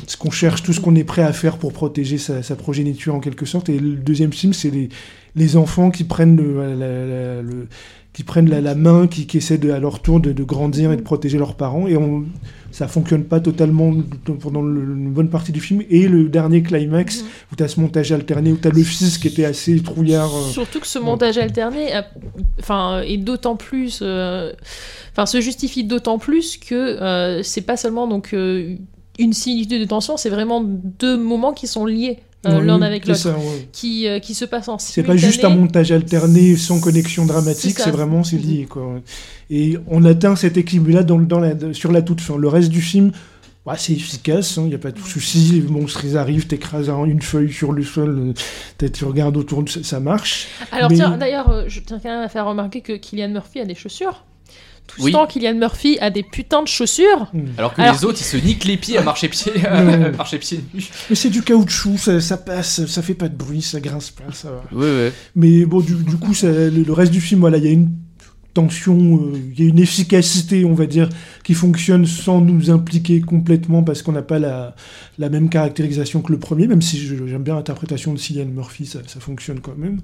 ce 0.07 0.17
qu'on 0.17 0.31
cherche, 0.31 0.63
tout 0.63 0.73
ce 0.73 0.79
qu'on 0.79 0.95
est 0.95 1.03
prêt 1.03 1.23
à 1.23 1.33
faire 1.33 1.57
pour 1.57 1.73
protéger 1.73 2.17
sa, 2.17 2.43
sa 2.43 2.55
progéniture 2.55 3.15
en 3.15 3.19
quelque 3.19 3.45
sorte. 3.45 3.69
Et 3.69 3.79
le 3.79 3.95
deuxième 3.95 4.33
film, 4.33 4.53
c'est 4.53 4.69
les, 4.71 4.89
les 5.35 5.57
enfants 5.57 5.91
qui 5.91 6.03
prennent 6.03 6.35
le... 6.35 6.75
la- 6.75 7.05
la- 7.05 7.41
le- 7.41 7.67
qui 8.13 8.23
prennent 8.23 8.49
la, 8.49 8.59
la 8.59 8.75
main, 8.75 9.07
qui, 9.07 9.25
qui 9.25 9.37
essaient 9.37 9.57
de, 9.57 9.71
à 9.71 9.79
leur 9.79 10.01
tour 10.01 10.19
de, 10.19 10.33
de 10.33 10.43
grandir 10.43 10.91
et 10.91 10.97
de 10.97 11.01
protéger 11.01 11.37
leurs 11.37 11.55
parents. 11.55 11.87
Et 11.87 11.95
on, 11.95 12.25
ça 12.71 12.87
fonctionne 12.87 13.23
pas 13.25 13.39
totalement 13.39 13.93
pendant 14.41 14.61
le- 14.61 14.81
une 14.81 15.11
bonne 15.11 15.29
partie 15.29 15.51
du 15.51 15.59
film. 15.61 15.81
Et 15.89 16.07
le 16.07 16.29
dernier 16.29 16.63
climax, 16.63 17.23
où 17.51 17.55
tu 17.55 17.63
as 17.63 17.67
ce 17.67 17.79
montage 17.79 18.11
alterné, 18.11 18.51
où 18.51 18.57
tu 18.57 18.67
as 18.67 18.71
le 18.71 18.83
fils 18.83 19.17
qui 19.17 19.27
était 19.27 19.45
assez 19.45 19.81
trouillard. 19.81 20.29
euh, 20.35 20.49
Surtout 20.51 20.79
que 20.79 20.87
ce 20.87 20.99
montage 20.99 21.37
alterné, 21.37 21.93
a- 21.93 22.05
enfin, 22.59 23.01
est 23.01 23.17
d'autant 23.17 23.55
plus, 23.55 23.99
euh, 24.01 24.51
enfin, 25.11 25.25
se 25.25 25.41
justifie 25.41 25.83
d'autant 25.83 26.17
plus 26.19 26.57
que 26.57 26.75
euh, 26.75 27.43
c'est 27.43 27.61
pas 27.61 27.77
seulement 27.77 28.07
donc 28.07 28.33
euh, 28.33 28.75
une 29.19 29.33
similitude 29.33 29.81
de 29.81 29.85
tension, 29.85 30.17
c'est 30.17 30.29
vraiment 30.29 30.61
deux 30.63 31.17
moments 31.17 31.53
qui 31.53 31.67
sont 31.67 31.85
liés 31.85 32.19
euh, 32.45 32.59
oui, 32.59 32.65
l'un 32.65 32.81
avec 32.81 33.05
l'autre, 33.05 33.29
ouais. 33.29 33.67
qui 33.71 34.07
euh, 34.07 34.19
qui 34.19 34.33
se 34.33 34.45
passent 34.45 34.67
en 34.67 34.77
C'est 34.79 35.03
pas 35.03 35.15
juste 35.15 35.43
un 35.43 35.49
montage 35.49 35.91
alterné 35.91 36.55
sans 36.55 36.79
connexion 36.79 37.25
dramatique, 37.25 37.77
C'est 37.79 37.91
vraiment 37.91 38.23
c'est 38.23 38.37
lié 38.37 38.65
quoi. 38.69 38.99
Et 39.49 39.77
on 39.87 40.03
atteint 40.05 40.35
cet 40.35 40.57
équilibre-là 40.57 41.03
dans, 41.03 41.19
dans 41.19 41.39
la, 41.39 41.53
sur 41.73 41.91
la 41.91 42.01
toute 42.01 42.21
fin. 42.21 42.37
Le 42.37 42.47
reste 42.47 42.69
du 42.69 42.81
film, 42.81 43.11
ouais, 43.65 43.75
c'est 43.77 43.93
efficace, 43.93 44.55
il 44.57 44.63
n'y 44.63 44.75
a 44.75 44.79
pas 44.79 44.91
de 44.91 44.99
souci. 44.99 45.61
Les 45.61 45.69
monstres 45.69 46.03
ils 46.05 46.17
arrivent, 46.17 46.47
t'écrases 46.47 46.89
un- 46.89 47.05
une 47.05 47.21
feuille 47.21 47.51
sur 47.51 47.73
le 47.73 47.83
sol, 47.83 48.33
euh, 48.81 48.87
tu 48.89 49.05
regardes 49.05 49.37
autour, 49.37 49.63
ça, 49.69 49.83
ça 49.83 49.99
marche. 49.99 50.47
Alors 50.71 50.89
Mais- 50.89 50.95
tiens, 50.95 51.17
d'ailleurs, 51.17 51.49
euh, 51.49 51.65
je 51.67 51.79
tiens 51.81 51.99
quand 52.01 52.09
même 52.09 52.23
à 52.23 52.29
faire 52.29 52.45
remarquer 52.47 52.81
que 52.81 52.93
Kylian 52.93 53.29
Murphy 53.29 53.59
a 53.59 53.65
des 53.65 53.75
chaussures. 53.75 54.23
Tout 54.87 55.03
Oui. 55.03 55.11
ce 55.11 55.17
temps, 55.17 55.25
Kylian 55.25 55.53
Murphy 55.55 55.97
a 56.01 56.09
des 56.09 56.21
putains 56.23 56.63
de 56.63 56.67
chaussures. 56.67 57.27
Hmm. 57.33 57.45
Alors 57.57 57.73
que 57.73 57.81
Alors- 57.81 57.95
les 57.95 58.03
autres, 58.05 58.17
ils 58.19 58.25
se 58.25 58.35
niquent 58.35 58.65
les 58.65 58.75
pieds 58.75 58.97
à 58.97 59.01
marcher 59.03 59.29
pieds, 59.29 59.53
Ouais. 59.53 59.65
à 59.65 60.11
marcher 60.11 60.37
pieds 60.37 60.59
nus. 60.73 60.89
Mais 61.09 61.15
c'est 61.15 61.29
du 61.29 61.41
caoutchouc, 61.43 61.97
ça, 61.97 62.19
ça 62.19 62.35
passe, 62.37 62.85
ça 62.87 63.01
fait 63.01 63.13
pas 63.13 63.29
de 63.29 63.35
bruit, 63.35 63.61
ça 63.61 63.79
grince 63.79 64.09
pas, 64.09 64.25
ça 64.33 64.49
va. 64.51 64.63
Ouais, 64.77 64.85
ouais. 64.85 65.13
Mais 65.35 65.65
bon, 65.65 65.79
du, 65.79 65.93
du 65.95 66.17
coup, 66.17 66.33
ça, 66.33 66.47
le, 66.47 66.69
le 66.69 66.93
reste 66.93 67.11
du 67.13 67.21
film, 67.21 67.39
voilà, 67.39 67.57
il 67.57 67.63
y 67.63 67.67
a 67.67 67.71
une 67.71 67.89
tension, 68.53 69.17
euh, 69.33 69.37
il 69.57 69.59
y 69.63 69.65
a 69.65 69.69
une 69.69 69.79
efficacité, 69.79 70.65
on 70.65 70.73
va 70.73 70.85
dire, 70.85 71.07
qui 71.43 71.53
fonctionne 71.53 72.05
sans 72.05 72.41
nous 72.41 72.69
impliquer 72.69 73.21
complètement 73.21 73.83
parce 73.83 74.01
qu'on 74.01 74.11
n'a 74.11 74.21
pas 74.21 74.39
la, 74.39 74.75
la 75.17 75.29
même 75.29 75.49
caractérisation 75.49 76.21
que 76.21 76.31
le 76.31 76.39
premier, 76.39 76.67
même 76.67 76.81
si 76.81 76.97
j'aime 76.99 77.43
bien 77.43 77.55
l'interprétation 77.55 78.13
de 78.13 78.19
Cillian 78.19 78.45
Murphy, 78.47 78.85
ça, 78.85 78.99
ça 79.07 79.19
fonctionne 79.19 79.59
quand 79.61 79.77
même. 79.77 80.01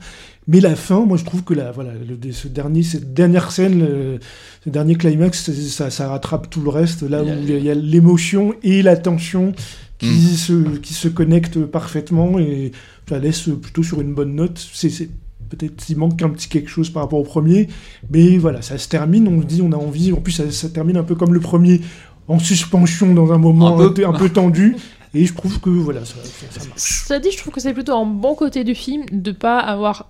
Mais 0.48 0.60
la 0.62 0.75
fin, 0.75 1.06
moi, 1.06 1.18
je 1.18 1.25
trouve 1.25 1.44
que 1.44 1.54
la, 1.54 1.72
voilà, 1.72 1.92
le, 1.94 2.32
ce 2.32 2.48
dernier, 2.48 2.84
cette 2.84 3.13
dernière 3.13 3.51
scène, 3.51 3.80
le- 3.80 4.20
ce 4.63 4.70
dernier 4.70 4.96
climax, 4.96 5.51
ça, 5.51 5.89
ça 5.89 6.08
rattrape 6.10 6.50
tout 6.50 6.62
le 6.62 6.70
reste, 6.70 7.01
là 7.04 7.24
où 7.24 7.27
il 7.27 7.63
y 7.63 7.70
a- 7.70 7.75
l'émotion 7.75 8.54
et 8.63 8.82
la 8.82 8.96
tension 8.96 9.51
qui, 10.00 10.08
Mm. 10.08 10.36
se, 10.36 10.77
qui 10.77 10.94
se 10.94 11.08
connectent 11.08 11.66
parfaitement 11.66 12.38
et 12.39 12.72
ça 13.10 13.18
laisse 13.20 13.50
plutôt 13.62 13.82
sur 13.84 14.00
une 14.00 14.13
bonne 14.13 14.36
note. 14.36 14.63
C'est- 14.74 15.10
peut-être 15.50 15.75
qu'il 15.77 15.98
manque 15.98 16.22
un 16.22 16.30
petit 16.30 16.48
quelque 16.50 16.70
chose 16.70 16.89
par 16.89 17.04
rapport 17.04 17.20
au 17.20 17.24
premier, 17.24 17.68
mais 18.12 18.38
voilà, 18.38 18.62
ça 18.62 18.77
se 18.77 18.88
termine, 18.88 19.27
on 19.27 19.42
se 19.42 19.46
dit, 19.48 19.62
on 19.62 19.72
a 19.72 19.77
envie, 19.77 20.12
en 20.13 20.18
plus 20.22 20.32
ça, 20.34 20.50
ça 20.51 20.70
termine 20.70 20.98
un 20.98 21.04
peu 21.04 21.16
comme 21.16 21.34
le 21.34 21.39
premier, 21.39 21.82
en 22.27 22.39
suspension 22.39 23.13
dans 23.13 23.32
un 23.32 23.38
moment 23.38 23.75
Un 23.75 23.77
peu. 23.77 23.94
peu, 23.94 24.06
un 24.08 24.13
peu 24.13 24.30
tendu, 24.30 24.75
et 25.13 25.25
je 25.25 25.34
trouve 25.34 25.60
que 25.60 25.70
voilà, 25.70 26.01
ça, 26.06 26.16
ça- 26.24 26.60
ça 26.60 26.68
marche. 26.68 26.82
Ça 27.06 27.20
dit, 27.20 27.32
je 27.32 27.38
trouve 27.38 27.54
que 27.54 27.62
c'est 27.62 27.74
plutôt 27.74 27.96
un 27.98 28.06
bon 28.06 28.36
côté 28.36 28.63
du 28.63 28.75
film 28.75 29.04
de 29.12 29.32
pas 29.32 29.60
avoir 29.60 30.10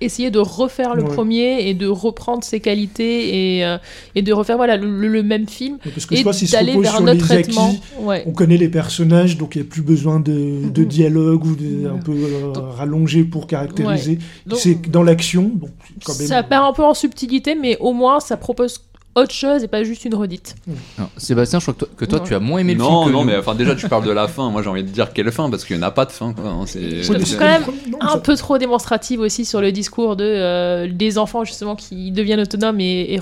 essayé 0.00 0.30
de 0.30 0.38
refaire 0.38 0.94
le 0.94 1.02
Ouais. 1.04 1.08
premier 1.14 1.68
et 1.68 1.74
de 1.74 1.86
reprendre 1.86 2.42
ses 2.44 2.60
qualités 2.60 3.56
et, 3.58 3.64
euh, 3.64 3.78
et 4.14 4.22
de 4.22 4.32
refaire 4.32 4.56
voilà 4.56 4.76
le, 4.76 4.88
le- 4.90 5.08
le 5.08 5.22
même 5.22 5.48
film 5.48 5.78
Parce 5.82 6.06
que 6.06 6.16
je 6.16 6.20
et 6.28 6.32
se 6.32 6.52
d'aller 6.52 6.76
vers 6.78 6.96
un 6.96 7.06
autre 7.08 7.18
traitement. 7.26 7.68
acquis, 7.68 7.80
Ouais. 8.00 8.24
on 8.26 8.32
connaît 8.32 8.56
les 8.56 8.68
personnages, 8.68 9.36
donc 9.38 9.54
il 9.54 9.62
n'y 9.62 9.66
a 9.66 9.70
plus 9.70 9.82
besoin 9.82 10.20
de, 10.20 10.68
de 10.68 10.84
dialogue 10.84 11.44
ou 11.46 11.54
de, 11.54 11.88
un 11.88 11.98
peu 11.98 12.12
euh, 12.12 12.52
rallongé 12.54 13.24
pour 13.24 13.46
caractériser. 13.46 14.18
C'est 14.54 14.90
dans 14.90 15.02
l'action, 15.02 15.50
bon, 15.54 15.68
quand 16.04 16.18
même. 16.18 16.28
ça 16.28 16.42
perd 16.42 16.64
un 16.64 16.72
peu 16.72 16.82
en 16.84 16.94
subtilité, 16.94 17.54
mais 17.54 17.76
au 17.80 17.92
moins 17.92 18.20
ça 18.20 18.36
propose 18.36 18.80
autre 19.14 19.32
chose 19.32 19.62
et 19.62 19.68
pas 19.68 19.84
juste 19.84 20.04
une 20.04 20.14
redite. 20.14 20.54
Non, 20.98 21.08
Sébastien, 21.16 21.60
je 21.60 21.64
crois 21.64 21.74
que 21.74 21.78
toi, 21.80 21.88
que 21.96 22.04
toi, 22.04 22.18
Ouais. 22.20 22.26
tu 22.26 22.34
as 22.34 22.40
moins 22.40 22.58
aimé 22.60 22.74
le 22.74 22.80
non, 22.80 23.02
film 23.02 23.06
que 23.06 23.12
non, 23.12 23.20
nous. 23.20 23.30
mais 23.30 23.36
enfin 23.36 23.54
déjà 23.54 23.74
tu 23.76 23.88
parles 23.88 24.04
de 24.04 24.10
la 24.10 24.26
fin. 24.28 24.50
Moi 24.50 24.62
j'ai 24.62 24.68
envie 24.70 24.82
de 24.84 24.88
dire 24.88 25.12
quelle 25.12 25.30
fin 25.30 25.48
parce 25.50 25.64
qu'il 25.64 25.76
n'y 25.76 25.82
en 25.84 25.86
a 25.86 25.90
pas 25.90 26.04
de 26.04 26.12
fin. 26.12 26.32
Quoi, 26.32 26.48
hein, 26.50 26.64
c'est- 26.66 27.02
trouve 27.02 27.24
c'est- 27.24 27.36
quand 27.36 27.44
même 27.46 27.62
Un 28.00 28.18
peu 28.18 28.36
trop 28.36 28.58
démonstrative 28.58 29.20
aussi 29.20 29.44
sur 29.44 29.60
le 29.60 29.70
discours 29.72 30.16
de 30.16 30.24
euh, 30.24 30.88
des 30.92 31.18
enfants 31.18 31.44
justement 31.44 31.76
qui 31.76 32.10
deviennent 32.10 32.40
autonomes 32.40 32.80
et, 32.80 33.14
et- 33.14 33.20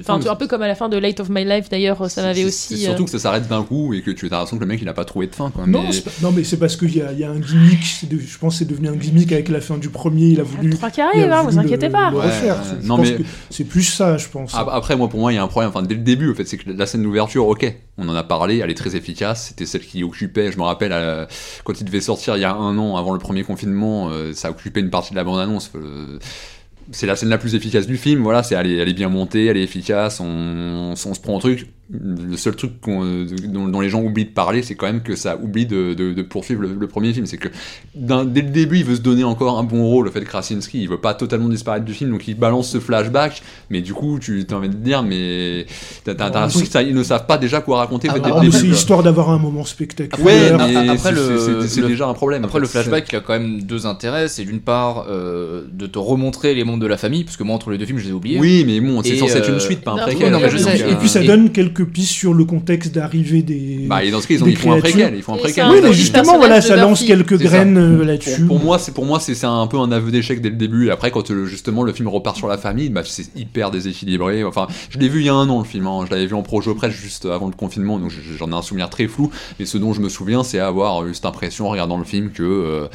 enfin 0.00 0.20
un 0.28 0.36
peu 0.36 0.46
comme 0.46 0.62
à 0.62 0.68
la 0.68 0.74
fin 0.74 0.88
de 0.88 0.96
Light 0.96 1.18
of 1.20 1.28
My 1.28 1.44
Life 1.44 1.68
d'ailleurs 1.68 2.10
ça 2.10 2.22
m'avait 2.22 2.44
aussi. 2.44 2.76
C'est 2.78 2.84
euh, 2.84 2.88
surtout 2.88 3.04
que 3.04 3.10
ça 3.10 3.18
s'arrête 3.18 3.48
d'un 3.48 3.62
coup 3.62 3.94
et 3.94 4.02
que 4.02 4.10
tu 4.10 4.26
as 4.26 4.30
l'impression 4.30 4.56
que 4.56 4.62
le 4.62 4.66
mec 4.68 4.80
il 4.82 4.88
a 4.88 4.92
pas 4.94 5.04
trouvé 5.04 5.26
de 5.26 5.34
fin. 5.34 5.50
Quoi, 5.50 5.66
Non, 5.66 5.82
mais- 5.82 6.00
pas- 6.00 6.10
non, 6.22 6.32
mais 6.32 6.44
c'est 6.44 6.56
parce 6.58 6.76
qu'il 6.76 6.90
y 6.90 6.98
y 6.98 7.24
a 7.24 7.30
un 7.30 7.38
gimmick. 7.40 8.08
de- 8.10 8.18
je 8.18 8.38
pense 8.38 8.54
que 8.54 8.58
c'est 8.60 8.64
devenu 8.70 8.88
un 8.88 8.96
gimmick 8.96 9.32
avec 9.32 9.48
la 9.48 9.60
fin 9.60 9.76
du 9.78 9.88
premier. 9.90 10.26
Il 10.28 10.40
a 10.40 10.44
voulu. 10.44 10.70
Trois 10.70 10.90
arrivent, 11.00 11.32
hein, 11.32 11.42
vous 11.42 11.58
inquiétez 11.58 11.86
le- 11.86 11.92
pas. 11.92 12.10
le 12.10 12.16
Ouais, 12.18 12.24
refaire. 12.26 12.54
ouais. 12.56 12.78
Je 12.82 12.86
Non, 12.86 12.98
mais- 12.98 13.16
c'est 13.50 13.64
plus 13.64 13.82
ça, 13.82 14.16
je 14.18 14.28
pense. 14.28 14.54
Après, 14.54 14.96
moi, 14.96 15.08
pour 15.08 15.20
moi, 15.20 15.32
il 15.32 15.36
y 15.36 15.38
a 15.38 15.42
un 15.42 15.48
problème. 15.48 15.70
Enfin, 15.70 15.82
dès 15.82 15.94
le 15.94 16.00
début, 16.00 16.30
en 16.30 16.34
fait, 16.34 16.44
c'est 16.46 16.56
que 16.58 16.70
la 16.70 16.86
scène 16.86 17.02
d'ouverture, 17.02 17.46
ok, 17.48 17.74
on 17.98 18.08
en 18.08 18.14
a 18.14 18.22
parlé, 18.24 18.58
elle 18.58 18.70
est 18.70 18.74
très 18.74 18.96
efficace. 18.96 19.48
C'était 19.48 19.66
celle 19.66 19.82
qui 19.82 20.02
occupait, 20.04 20.52
je 20.52 20.58
me 20.58 20.62
rappelle, 20.62 20.92
euh, 20.92 21.26
quand 21.64 21.80
il 21.80 21.84
devait 21.84 22.00
sortir 22.00 22.36
il 22.36 22.40
y 22.40 22.44
a 22.44 22.54
un 22.54 22.78
an, 22.78 22.96
avant 22.96 23.12
le 23.12 23.18
premier 23.18 23.42
confinement, 23.42 24.08
euh, 24.10 24.32
ça 24.34 24.50
occupait 24.50 24.80
une 24.80 24.90
partie 24.90 25.10
de 25.10 25.16
la 25.16 25.24
bande-annonce. 25.24 25.70
euh, 25.76 26.18
c'est 26.92 27.06
la 27.06 27.16
scène 27.16 27.28
la 27.28 27.38
plus 27.38 27.54
efficace 27.54 27.86
du 27.86 27.96
film, 27.96 28.22
voilà, 28.22 28.42
c'est, 28.42 28.54
elle, 28.54 28.88
est, 28.88 28.92
bien 28.92 29.08
montée, 29.08 29.46
elle 29.46 29.56
est 29.56 29.62
efficace, 29.62 30.20
on, 30.20 30.94
on 30.94 31.14
se 31.14 31.20
prend 31.20 31.36
au 31.36 31.40
truc. 31.40 31.66
Le 31.90 32.38
seul 32.38 32.56
truc 32.56 32.70
euh, 32.88 33.26
dont, 33.48 33.68
dont 33.68 33.80
les 33.80 33.90
gens 33.90 34.00
oublient 34.02 34.24
de 34.24 34.30
parler, 34.30 34.62
c'est 34.62 34.76
quand 34.76 34.86
même 34.86 35.02
que 35.02 35.14
ça 35.14 35.36
oublie 35.36 35.66
de, 35.66 35.92
de- 35.92 36.14
de 36.14 36.22
poursuivre 36.22 36.62
le, 36.62 36.74
le 36.78 36.86
premier 36.86 37.12
film. 37.12 37.26
C'est 37.26 37.36
que 37.36 37.48
dès 37.94 38.40
le 38.40 38.48
début, 38.50 38.78
il 38.78 38.84
veut 38.84 38.94
se 38.94 39.02
donner 39.02 39.24
encore 39.24 39.58
un 39.58 39.62
bon 39.64 39.84
rôle, 39.84 40.06
le 40.06 40.10
fait 40.10 40.20
de 40.20 40.24
Krasinski, 40.24 40.80
il 40.82 40.88
veut 40.88 41.00
pas 41.00 41.12
totalement 41.12 41.50
disparaître 41.50 41.84
du 41.84 41.92
film, 41.92 42.10
donc 42.12 42.26
il 42.28 42.34
balance 42.34 42.70
ce 42.70 42.80
flashback, 42.80 43.42
mais 43.68 43.82
du 43.82 43.92
coup, 43.92 44.18
tu 44.18 44.42
as 44.50 44.54
envie 44.54 44.70
de 44.70 44.74
dire, 44.74 45.02
mais 45.02 45.66
t'as, 46.04 46.14
t'as- 46.14 46.30
t'as 46.30 46.40
l'impression 46.46 46.80
qu'ils 46.80 46.94
ne 46.94 47.02
savent 47.02 47.26
pas 47.26 47.36
déjà 47.36 47.60
quoi 47.60 47.78
raconter 47.78 48.08
Ah, 48.10 48.14
Ah, 48.24 48.40
c'est 48.50 48.66
histoire 48.68 49.02
d'avoir 49.02 49.28
un 49.28 49.38
moment 49.38 49.64
spectaculaire. 49.66 50.24
Ouais, 50.24 50.50
Après, 50.50 50.68
mais 50.72 50.88
après, 50.88 50.96
c'est- 51.10 51.12
le- 51.12 51.38
c'est- 51.62 51.68
c'est 51.68 51.80
le- 51.82 51.88
déjà 51.88 52.06
un 52.06 52.14
problème. 52.14 52.42
en 52.42 52.46
Après, 52.46 52.58
fait. 52.58 52.62
le 52.62 52.68
flashback, 52.68 53.12
il 53.12 53.16
a 53.16 53.20
quand 53.20 53.34
même 53.34 53.60
deux 53.62 53.84
intérêts. 53.86 54.28
C'est 54.28 54.44
d'une 54.44 54.60
part 54.60 55.04
euh, 55.10 55.64
de 55.70 55.86
te 55.86 55.98
remontrer 55.98 56.54
les 56.54 56.64
mondes 56.64 56.80
de 56.80 56.86
la 56.86 56.96
famille, 56.96 57.24
parce 57.24 57.36
que 57.36 57.42
moi, 57.42 57.54
entre 57.54 57.70
les 57.70 57.76
deux 57.76 57.84
films, 57.86 57.98
je 57.98 58.04
les 58.04 58.10
ai 58.10 58.14
oubliés. 58.14 58.38
Oui, 58.38 58.64
mais 58.66 58.80
bon, 58.80 59.02
c'est 59.02 59.16
censé 59.16 59.36
être 59.36 59.50
euh, 59.50 59.54
une 59.54 59.60
suite, 59.60 59.82
pas 59.82 59.92
un 59.92 59.96
préquel. 59.98 60.32
euh, 60.32 60.90
Et 60.90 60.96
puis 60.96 61.08
ça 61.10 61.22
donne 61.22 61.50
quelques 61.50 61.71
pistes 61.80 62.12
sur 62.12 62.34
le 62.34 62.44
contexte 62.44 62.94
d'arrivée 62.94 63.42
des. 63.42 63.86
Bah, 63.88 64.04
et 64.04 64.10
dans 64.10 64.20
ce 64.20 64.26
cas, 64.28 64.34
ils, 64.34 64.44
ont, 64.44 64.46
ils 64.46 64.56
font 64.56 64.72
un 64.72 64.80
préquel. 64.80 65.14
Ils 65.16 65.22
font 65.22 65.34
un 65.34 65.38
préquel. 65.38 65.66
oui, 65.70 65.78
mais 65.82 65.92
justement, 65.92 66.36
voilà, 66.36 66.60
ça 66.60 66.76
lance 66.76 67.02
quelques 67.02 67.38
graines 67.38 67.78
euh, 67.78 68.04
là-dessus. 68.04 68.44
pour 68.46 68.60
moi, 68.60 68.78
c'est 68.78 68.92
pour 68.92 69.06
moi, 69.06 69.18
c'est 69.20 69.34
c'est 69.34 69.46
un 69.46 69.66
peu 69.66 69.78
un 69.78 69.90
aveu 69.90 70.10
d'échec 70.10 70.40
dès 70.40 70.50
le 70.50 70.56
début. 70.56 70.88
Et 70.88 70.90
après, 70.90 71.10
quand 71.10 71.30
euh, 71.30 71.46
justement 71.46 71.82
le 71.82 71.92
film 71.92 72.08
repart 72.08 72.36
sur 72.36 72.48
la 72.48 72.58
famille, 72.58 72.90
bah, 72.90 73.02
c'est 73.04 73.34
hyper 73.36 73.70
déséquilibré. 73.70 74.44
Enfin, 74.44 74.66
je 74.90 74.98
l'ai 74.98 75.08
vu 75.08 75.20
il 75.20 75.26
y 75.26 75.28
a 75.30 75.34
un 75.34 75.48
an 75.48 75.58
le 75.58 75.64
film. 75.64 75.86
hein. 75.86 76.04
Je 76.06 76.10
l'avais 76.10 76.26
vu 76.26 76.34
en 76.34 76.42
projet 76.42 76.74
presse 76.74 76.92
juste 76.94 77.24
avant 77.26 77.46
le 77.46 77.54
confinement, 77.54 77.98
donc 77.98 78.10
j'en 78.38 78.50
ai 78.50 78.54
un 78.54 78.62
souvenir 78.62 78.90
très 78.90 79.06
flou. 79.06 79.30
Mais 79.58 79.66
ce 79.66 79.78
dont 79.78 79.92
je 79.92 80.00
me 80.00 80.08
souviens, 80.08 80.42
c'est 80.44 80.58
avoir 80.58 81.06
eu 81.06 81.14
cette 81.14 81.26
impression 81.26 81.66
en 81.66 81.70
regardant 81.70 81.98
le 81.98 82.04
film 82.04 82.30
que 82.30 82.42
euh, 82.42 82.86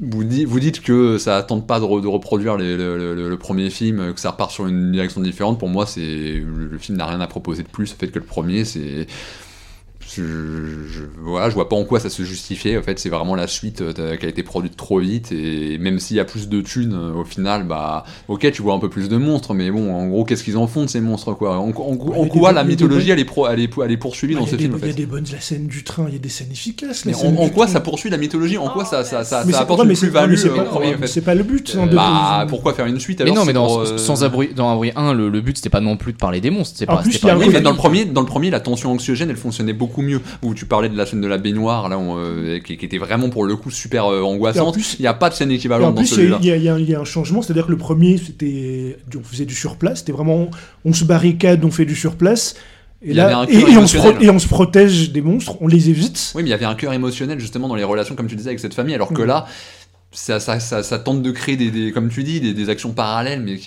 vous, 0.00 0.24
vous 0.46 0.60
dites 0.60 0.80
que 0.80 1.18
ça 1.18 1.42
tente 1.42 1.66
pas 1.66 1.80
de, 1.80 1.84
re- 1.84 2.00
de 2.00 2.06
reproduire 2.06 2.56
le 2.56 3.34
premier 3.36 3.70
film, 3.70 4.14
que 4.14 4.20
ça 4.20 4.30
repart 4.30 4.50
sur 4.50 4.66
une 4.66 4.92
direction 4.92 5.20
différente. 5.20 5.58
Pour 5.58 5.68
moi, 5.68 5.86
c'est 5.86 6.00
le, 6.44 6.66
le 6.66 6.78
film 6.78 6.98
n'a 6.98 7.06
rien 7.06 7.20
à 7.20 7.26
proposer 7.26 7.62
de 7.62 7.68
plus. 7.68 7.90
Le 7.92 7.96
fait 7.96 8.08
que 8.12 8.18
le 8.18 8.24
premier, 8.24 8.64
c'est 8.64 9.06
je, 10.14 10.22
je, 10.22 11.02
voilà, 11.22 11.50
je 11.50 11.54
vois 11.54 11.68
pas 11.68 11.76
en 11.76 11.84
quoi 11.84 12.00
ça 12.00 12.08
se 12.10 12.22
justifiait. 12.22 12.78
En 12.78 12.82
fait, 12.82 12.98
c'est 12.98 13.08
vraiment 13.08 13.34
la 13.34 13.46
suite 13.46 13.80
euh, 13.82 14.16
qui 14.16 14.26
a 14.26 14.28
été 14.28 14.42
produite 14.42 14.76
trop 14.76 14.98
vite. 15.00 15.32
Et 15.32 15.78
même 15.78 15.98
s'il 15.98 16.16
y 16.16 16.20
a 16.20 16.24
plus 16.24 16.48
de 16.48 16.60
thunes, 16.60 16.94
euh, 16.94 17.12
au 17.20 17.24
final, 17.24 17.64
bah, 17.64 18.04
ok, 18.28 18.50
tu 18.50 18.62
vois 18.62 18.74
un 18.74 18.78
peu 18.78 18.88
plus 18.88 19.08
de 19.08 19.16
monstres, 19.16 19.54
mais 19.54 19.70
bon, 19.70 19.92
en 19.94 20.06
gros, 20.08 20.24
qu'est-ce 20.24 20.42
qu'ils 20.44 20.56
en 20.56 20.66
font 20.66 20.84
de 20.84 20.88
ces 20.88 21.00
monstres, 21.00 21.34
quoi? 21.34 21.58
En, 21.58 21.72
quoi 21.72 22.52
la 22.52 22.64
mythologie, 22.64 23.10
elle 23.10 23.18
est, 23.18 23.24
pro- 23.24 23.46
elle, 23.48 23.60
est, 23.60 23.70
elle 23.84 23.90
est 23.92 23.96
poursuivie 23.96 24.34
Bah, 24.34 24.40
dans 24.40 24.46
ce 24.46 24.52
des- 24.56 24.62
film, 24.64 24.74
en 24.74 24.78
il 24.78 24.86
y 24.86 24.90
a 24.90 24.92
des 24.92 25.06
bonnes 25.06 25.26
la 25.32 25.40
scène 25.40 25.66
du 25.66 25.84
train, 25.84 26.06
il 26.08 26.14
y 26.14 26.16
a 26.16 26.20
des 26.20 26.28
scènes 26.28 26.50
efficaces. 26.52 27.04
Mais 27.04 27.14
en, 27.14 27.36
en 27.36 27.48
quoi 27.50 27.66
train. 27.66 27.74
ça 27.74 27.80
poursuit 27.80 28.10
la 28.10 28.16
mythologie? 28.18 28.56
En 28.58 28.68
quoi 28.70 28.84
ça, 28.84 29.04
ça, 29.04 29.24
ça, 29.24 29.42
ça 29.42 29.44
c'est- 29.46 29.54
apporte 29.56 29.82
une 29.82 29.88
mais 29.88 29.94
c'est- 29.94 30.06
plus-value 30.06 30.34
c'est 30.36 30.48
pas- 30.50 30.62
au 30.62 30.64
premier, 30.64 30.94
en 30.94 30.98
fait? 30.98 31.06
C'est 31.06 31.20
pas 31.20 31.34
le 31.34 31.42
but. 31.42 31.76
hein, 31.78 31.86
de- 31.86 31.94
Bah, 31.94 32.46
pourquoi 32.48 32.72
faire 32.74 32.86
une 32.86 32.98
suite 33.00 33.18
Mais 33.20 33.24
alors 33.26 33.36
non, 33.36 33.44
mais 33.44 33.52
dans, 33.52 33.80
euh, 33.80 33.98
sans 33.98 34.24
abri, 34.24 34.50
dans 34.54 34.72
Abri 34.72 34.92
1, 34.96 35.12
le, 35.12 35.40
but 35.40 35.56
c'était 35.56 35.68
pas 35.70 35.80
non 35.80 35.96
plus 35.96 36.12
de 36.12 36.18
parler 36.18 36.40
des 36.40 36.50
monstres. 36.50 36.74
C'était 36.78 36.86
pas 36.86 37.02
dans 37.62 37.70
le 37.70 37.76
premier, 37.76 38.04
dans 38.06 38.20
le 38.20 38.26
premier, 38.26 38.50
la 38.50 38.60
tension 38.60 38.92
anxiogène, 38.92 39.30
elle 39.30 39.36
fonctionnait 39.36 39.72
beaucoup 39.72 39.97
mieux. 40.02 40.20
Où 40.42 40.54
tu 40.54 40.64
parlais 40.66 40.88
de 40.88 40.96
la 40.96 41.06
scène 41.06 41.20
de 41.20 41.26
la 41.26 41.38
baignoire, 41.38 41.88
là, 41.88 41.98
euh, 41.98 42.58
qui, 42.60 42.76
qui 42.76 42.84
était 42.86 42.98
vraiment 42.98 43.28
pour 43.30 43.44
le 43.44 43.56
coup 43.56 43.70
super 43.70 44.06
euh, 44.06 44.22
angoissante. 44.22 44.74
plus- 44.74 44.96
Il 44.98 45.02
n'y 45.02 45.08
a 45.08 45.14
pas 45.14 45.28
de 45.30 45.34
scène 45.34 45.50
équivalente 45.50 45.94
dans 45.94 46.00
plus, 46.00 46.10
il 46.10 46.12
y, 46.12 46.16
celui-là. 46.16 46.36
a- 46.36 46.40
il 46.40 46.46
y 46.82 46.84
y 46.84 46.90
y 46.90 46.94
a 46.94 47.00
un 47.00 47.04
changement, 47.04 47.42
c'est-à-dire 47.42 47.66
que 47.66 47.70
le 47.72 47.76
premier, 47.78 48.18
c'était, 48.18 48.98
on 49.16 49.22
faisait 49.22 49.44
du 49.46 49.54
surplace, 49.54 50.00
c'était 50.00 50.12
vraiment, 50.12 50.50
on 50.84 50.92
se 50.92 51.04
barricade, 51.04 51.64
on 51.64 51.70
fait 51.70 51.84
du 51.84 51.94
surplace, 51.96 52.54
et 53.00 53.14
là, 53.14 53.44
et, 53.48 53.56
on 53.76 53.86
se 53.86 53.96
pro- 53.96 54.08
émotionnel. 54.08 54.16
et 54.22 54.30
on 54.30 54.38
se 54.38 54.48
protège 54.48 55.12
des 55.12 55.20
monstres, 55.20 55.56
on 55.60 55.68
les 55.68 55.88
évite. 55.90 56.32
Oui, 56.34 56.42
mais 56.42 56.48
il 56.48 56.50
y 56.50 56.54
avait 56.54 56.64
un 56.64 56.74
cœur 56.74 56.92
émotionnel 56.92 57.38
justement 57.38 57.68
dans 57.68 57.76
les 57.76 57.84
relations, 57.84 58.14
comme 58.16 58.26
tu 58.26 58.34
disais, 58.36 58.48
avec 58.48 58.58
cette 58.60 58.74
famille, 58.74 58.94
alors 58.94 59.12
que 59.12 59.22
Mm. 59.22 59.26
là, 59.26 59.46
ça, 60.10 60.40
ça, 60.40 60.58
ça, 60.58 60.82
ça 60.82 60.98
tente 60.98 61.22
de 61.22 61.30
créer 61.30 61.56
des, 61.56 61.70
des- 61.70 61.92
comme 61.92 62.08
tu 62.08 62.24
dis, 62.24 62.40
des, 62.40 62.54
des 62.54 62.68
actions 62.70 62.90
parallèles, 62.92 63.40
mais 63.42 63.58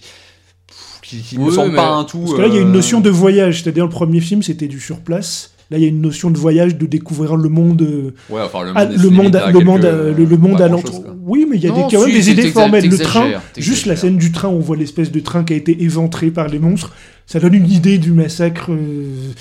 qui, 1.01 1.37
Oui, 1.37 1.53
semblent 1.53 1.71
mais- 1.71 1.75
pas 1.75 1.89
un 1.89 2.03
tout. 2.03 2.19
Parce 2.19 2.33
que 2.35 2.41
là, 2.41 2.47
il 2.47 2.53
y 2.53 2.57
a 2.57 2.61
une 2.61 2.67
euh, 2.69 2.71
notion 2.71 3.01
de 3.01 3.09
voyage, 3.09 3.61
c'est-à-dire 3.63 3.85
le 3.85 3.89
premier 3.89 4.19
film, 4.21 4.41
c'était 4.43 4.67
du 4.67 4.79
surplace. 4.79 5.51
Là, 5.71 5.77
il 5.77 5.83
y 5.83 5.85
a 5.85 5.87
une 5.87 6.01
notion 6.01 6.29
de 6.29 6.37
voyage, 6.37 6.75
de 6.77 6.85
découvrir 6.85 7.37
le 7.37 7.47
monde, 7.47 7.81
euh, 7.81 8.11
Ouais, 8.29 8.41
enfin, 8.43 8.61
le 8.63 8.73
monde, 8.73 8.91
est 8.93 8.97
le 8.97 9.09
monde, 9.09 9.35
à 9.37 9.47
le 9.47 9.53
quelques- 9.53 9.65
monde, 9.65 9.85
euh, 9.85 10.13
le, 10.13 10.25
le 10.25 10.37
monde 10.37 10.57
pas 10.57 10.65
alentour. 10.65 10.83
grand-chose, 10.83 11.03
quoi. 11.05 11.15
Oui, 11.25 11.47
mais 11.49 11.55
il 11.55 11.63
y 11.63 11.67
a 11.67 11.69
Non, 11.69 11.87
des, 11.87 11.95
quand 11.95 12.03
même 12.05 12.11
des 12.13 12.29
idées 12.29 12.51
formelles. 12.51 12.89
Le 12.89 12.97
train, 12.97 13.27
juste 13.57 13.85
la 13.85 13.95
scène 13.95 14.17
du 14.17 14.33
train, 14.33 14.49
on 14.49 14.59
voit 14.59 14.75
l'espèce 14.75 15.11
de 15.11 15.19
train 15.21 15.45
qui 15.45 15.53
a 15.53 15.55
été 15.55 15.81
éventré 15.81 16.29
par 16.29 16.49
les 16.49 16.59
monstres. 16.59 16.93
Ça 17.25 17.39
donne 17.39 17.53
une 17.53 17.71
idée 17.71 17.97
du 17.99 18.11
massacre, 18.11 18.71
euh, 18.73 19.31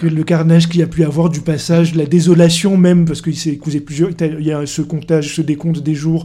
que 0.00 0.08
le 0.08 0.24
carnage 0.24 0.68
qu'il 0.68 0.80
y 0.80 0.82
a 0.82 0.88
pu 0.88 1.04
avoir, 1.04 1.28
du 1.28 1.40
passage, 1.42 1.94
la 1.94 2.06
désolation 2.06 2.76
même, 2.76 3.04
parce 3.04 3.22
qu'il 3.22 3.36
s'est 3.36 3.56
causé 3.56 3.78
plusieurs. 3.80 4.10
Il 4.20 4.44
y 4.46 4.50
a 4.52 4.66
ce 4.66 4.82
comptage, 4.82 5.32
ce 5.36 5.42
décompte 5.42 5.80
des 5.82 5.94
jours. 5.94 6.24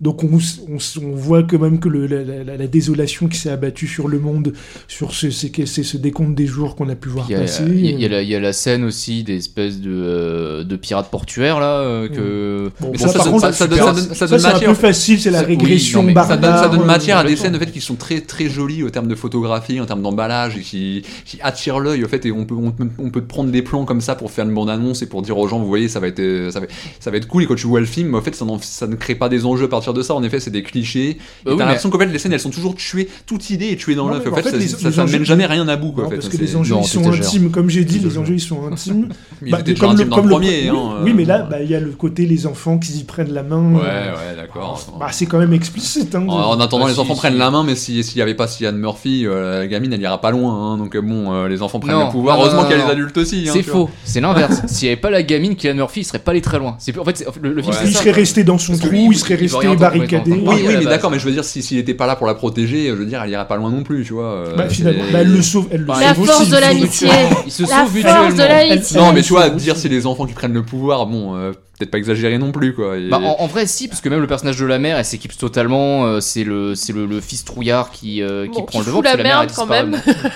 Donc 0.00 0.22
on, 0.24 0.38
on 0.38 1.14
voit 1.14 1.42
quand 1.42 1.58
même 1.58 1.78
que 1.80 1.88
le- 1.88 2.06
la, 2.06 2.22
la- 2.22 2.44
la- 2.44 2.56
la 2.58 2.66
désolation 2.66 3.28
qui 3.28 3.38
s'est 3.38 3.48
abattue 3.50 3.86
sur 3.86 4.08
le 4.08 4.18
monde, 4.18 4.52
sur 4.88 5.14
ce, 5.14 5.30
c'est 5.30 5.48
que- 5.48 5.64
c'est 5.64 5.82
ce 5.84 5.96
décompte 5.96 6.34
des 6.34 6.46
jours 6.46 6.76
qu'on 6.76 6.88
a 6.90 6.94
pu 6.94 7.08
voir 7.08 7.24
Il 7.30 7.32
y, 7.32 7.34
a, 7.36 7.40
passer. 7.40 7.64
il 7.66 7.86
y 7.86 8.02
y 8.02 8.04
a 8.04 8.08
la, 8.08 8.20
il 8.22 8.28
y 8.28 8.34
a 8.34 8.40
la 8.40 8.52
scène 8.52 8.84
aussi 8.84 9.24
des 9.24 9.36
espèces 9.36 9.80
de, 9.80 9.90
euh, 9.90 10.64
de 10.64 10.76
pirates 10.76 11.10
portuaires 11.10 11.60
là 11.60 11.78
euh, 11.80 12.08
que. 12.08 12.70
Bon, 12.78 12.90
Mais 12.92 12.98
ça, 12.98 13.08
ça, 13.08 13.14
par 13.14 13.24
ça, 13.24 13.30
contre, 13.30 13.54
ça, 13.54 13.66
donne, 13.66 13.78
ça 13.78 13.92
donne- 13.92 14.38
c'est 14.38 14.46
un 14.46 14.52
matière. 14.52 14.68
peu 14.70 14.74
facile, 14.74 15.18
c'est 15.18 15.30
la 15.30 15.40
oui, 15.40 15.46
régression 15.56 16.02
non, 16.02 16.14
Ça 16.14 16.36
donne, 16.36 16.56
ça 16.56 16.68
donne 16.68 16.84
matière 16.84 17.16
à 17.16 17.24
des 17.24 17.36
scènes 17.36 17.56
en 17.56 17.58
fait, 17.58 17.72
qui 17.72 17.80
sont 17.80 17.94
très 17.96 18.20
très 18.20 18.50
jolies 18.50 18.82
au 18.82 18.90
terme 18.90 19.08
de 19.08 19.14
photographie, 19.14 19.80
en 19.80 19.86
termes 19.86 20.02
d'emballage, 20.02 20.58
et 20.58 20.60
qui, 20.60 21.02
qui 21.24 21.38
attirent 21.40 21.78
l'œil. 21.80 22.04
En 22.04 22.08
fait, 22.08 22.26
et 22.26 22.32
on 22.32 22.44
peut, 22.44 22.54
on, 22.54 22.70
peut, 22.70 22.86
on 22.98 23.08
peut 23.10 23.22
te 23.22 23.26
prendre 23.28 23.50
des 23.50 23.62
plans 23.62 23.86
comme 23.86 24.02
ça 24.02 24.14
pour 24.14 24.30
faire 24.30 24.44
une 24.44 24.52
bande 24.52 24.68
annonce 24.68 25.00
et 25.00 25.06
pour 25.06 25.22
dire 25.22 25.38
aux 25.38 25.48
gens, 25.48 25.58
vous 25.58 25.66
voyez, 25.66 25.88
ça 25.88 26.00
va 26.00 26.08
être, 26.08 26.20
euh, 26.20 26.50
ça 26.50 26.60
va, 26.60 26.66
ça 27.00 27.10
va 27.10 27.16
être 27.16 27.28
cool. 27.28 27.44
Et 27.44 27.46
quand 27.46 27.54
tu 27.54 27.66
vois 27.66 27.80
le 27.80 27.86
film, 27.86 28.14
en 28.14 28.20
fait, 28.20 28.34
ça, 28.34 28.44
ça 28.60 28.86
ne 28.86 28.94
crée 28.96 29.14
pas 29.14 29.30
des 29.30 29.46
enjeux 29.46 29.68
partir 29.86 29.94
de 29.94 30.02
ça. 30.02 30.14
En 30.14 30.22
effet, 30.22 30.40
c'est 30.40 30.50
des 30.50 30.62
clichés. 30.62 31.16
Bah 31.18 31.20
et 31.20 31.20
oui, 31.20 31.44
t'as 31.44 31.50
mais- 31.52 31.58
l'impression 31.70 31.90
qu'en 31.90 31.98
fait, 31.98 32.06
les 32.06 32.18
scènes, 32.18 32.32
elles 32.32 32.40
sont 32.40 32.50
toujours 32.50 32.74
tuées. 32.74 33.08
Toute 33.26 33.50
idée 33.50 33.66
est 33.70 33.76
tuée 33.76 33.94
dans 33.94 34.08
l'œuf. 34.08 34.26
En 34.26 34.32
en 34.32 34.34
fait, 34.36 34.42
fait, 34.42 34.50
ça, 34.50 34.56
les- 34.56 34.68
ça, 34.68 35.02
enjeux- 35.02 35.12
mène 35.12 35.24
jamais 35.24 35.46
rien 35.46 35.66
à 35.68 35.76
bout. 35.76 35.92
Quoi, 35.92 36.02
Non, 36.04 36.08
en 36.08 36.10
fait. 36.10 36.16
parce 36.16 36.28
que 36.28 36.36
les 36.36 36.56
enjeux 36.56 36.74
Non, 36.74 36.82
ils 36.82 36.88
sont 36.88 37.10
intimes, 37.12 37.50
comme 37.50 37.70
j'ai 37.70 37.84
dit, 37.84 37.98
les 38.00 38.18
enjeux 38.18 38.34
ils 38.34 38.40
sont 38.40 38.66
intimes. 38.70 39.08
Ils 39.44 39.50
Bah, 39.52 39.60
étaient 39.60 39.74
déjà 39.74 39.88
intimes 39.90 40.08
dans 40.08 40.16
le 40.16 40.28
premier. 40.30 40.70
oui, 40.70 40.76
hein, 40.78 41.00
oui, 41.04 41.12
mais 41.14 41.24
là, 41.24 41.40
euh, 41.40 41.50
bah, 41.50 41.56
il 41.62 41.70
y 41.70 41.74
a 41.74 41.80
le 41.80 41.90
côté 41.90 42.24
les 42.26 42.46
enfants 42.46 42.78
qui 42.78 42.92
y 42.98 43.04
prennent 43.04 43.32
la 43.32 43.42
main. 43.42 43.74
Ouais, 43.74 43.80
ouais, 43.80 44.36
d'accord. 44.36 44.80
Bah, 44.98 45.08
c'est 45.12 45.26
quand 45.26 45.38
même 45.38 45.52
explicite. 45.52 46.14
Hein, 46.14 46.24
En, 46.28 46.34
en 46.56 46.60
attendant, 46.60 46.86
les 46.86 46.98
enfants 46.98 47.14
prennent 47.14 47.36
la 47.36 47.50
main, 47.50 47.62
mais 47.62 47.74
si- 47.76 48.02
s'il 48.02 48.16
n'y 48.16 48.22
avait 48.22 48.34
pas 48.34 48.46
Cillian 48.48 48.72
Murphy, 48.72 49.26
euh, 49.26 49.60
la 49.60 49.66
gamine, 49.66 49.92
elle 49.92 50.00
ira 50.00 50.20
pas 50.20 50.30
loin. 50.30 50.72
hein. 50.72 50.78
donc 50.78 50.94
euh, 50.96 51.00
bon, 51.02 51.44
les 51.46 51.62
enfants 51.62 51.80
prennent 51.80 51.98
le 51.98 52.10
pouvoir. 52.10 52.38
Heureusement 52.40 52.64
qu'il 52.64 52.76
y 52.76 52.80
a 52.80 52.84
les 52.84 52.90
adultes 52.90 53.16
aussi. 53.18 53.46
C'est 53.52 53.62
faux, 53.62 53.90
c'est 54.04 54.20
l'inverse. 54.20 54.62
S'il 54.66 54.86
n'y 54.88 54.92
avait 54.92 55.00
pas 55.00 55.10
la 55.10 55.22
gamine 55.22 55.54
Kylian 55.56 55.74
Murphy, 55.74 56.00
il 56.00 56.04
serait 56.04 56.18
pas 56.18 56.30
allé 56.32 56.40
très 56.40 56.58
loin. 56.58 56.76
En 56.98 57.04
fait 57.04 57.24
le, 57.42 57.52
le 57.52 57.62
film 57.62 57.74
Ouais. 57.74 57.80
il 57.84 57.92
ça, 57.92 57.98
serait 58.00 58.10
quoi. 58.10 58.16
resté 58.20 58.44
dans 58.44 58.58
son 58.58 58.76
trou, 58.78 58.90
il 58.92 59.12
il- 59.12 59.18
serait 59.18 59.34
resté 59.34 59.66
barricadé. 59.76 60.30
Oui, 60.32 60.42
Oui, 60.46 60.64
oui, 60.68 60.74
mais 60.78 60.84
d'accord, 60.84 61.10
mais 61.10 61.18
je 61.18 61.24
veux 61.24 61.32
dire, 61.32 61.44
si- 61.44 61.62
s'il 61.62 61.78
était 61.78 61.94
pas 61.94 62.06
là 62.06 62.16
pour 62.16 62.26
la 62.26 62.34
protéger, 62.34 62.86
je 62.88 62.92
veux 62.94 63.06
dire, 63.06 63.20
elle 63.24 63.30
ira 63.30 63.44
pas 63.44 63.56
loin 63.56 63.70
non 63.70 63.82
plus, 63.82 64.04
tu 64.04 64.12
vois. 64.14 64.24
euh, 64.32 64.56
Bah, 64.56 64.68
finalement, 64.68 65.04
bah, 65.12 65.18
elle 65.20 65.32
le 65.32 65.42
sauve. 65.42 65.68
Elle 65.70 65.80
le 65.82 65.86
La 65.86 66.14
sauve 66.14 66.26
force 66.26 66.40
aussi, 66.42 66.50
de 66.50 66.56
l'amitié. 66.56 67.08
Il 67.46 67.52
se 67.52 67.62
La 67.62 67.68
sauve 67.68 67.76
force 67.78 67.92
de 67.92 67.96
mutuellement. 67.98 68.48
l'amitié. 68.48 68.96
Non, 69.00 69.12
mais 69.12 69.22
tu 69.22 69.32
vois, 69.32 69.48
dire 69.50 69.76
c'est 69.76 69.88
les 69.88 70.06
enfants 70.06 70.26
qui 70.26 70.34
prennent 70.34 70.52
le 70.54 70.62
pouvoir, 70.64 71.06
bon, 71.06 71.36
euh, 71.36 71.52
peut-être 71.78 71.90
pas 71.90 71.98
exagéré 71.98 72.38
non 72.38 72.52
plus, 72.52 72.74
quoi. 72.74 72.96
Et- 72.98 73.08
Bah, 73.08 73.18
en, 73.22 73.36
en 73.42 73.46
vrai, 73.46 73.66
si, 73.66 73.88
parce 73.88 74.00
que 74.00 74.08
même 74.08 74.20
le 74.20 74.26
personnage 74.26 74.58
de 74.58 74.66
la 74.66 74.78
mère, 74.78 74.98
elle 74.98 75.04
s'équipe 75.04 75.36
totalement. 75.36 76.06
euh, 76.06 76.20
c'est 76.20 76.44
le, 76.44 76.74
c'est 76.74 76.92
le, 76.92 77.06
le 77.06 77.20
fils 77.20 77.44
trouillard 77.44 77.90
qui, 77.90 78.22
euh, 78.22 78.46
qui 78.46 78.60
Bon, 78.60 78.64
prend 78.64 78.80
le 78.80 78.86
devant. 78.86 79.02
la 79.02 79.16
mère, 79.16 79.24
merde 79.40 79.52
quand 79.54 79.66
disparaît. 79.66 79.86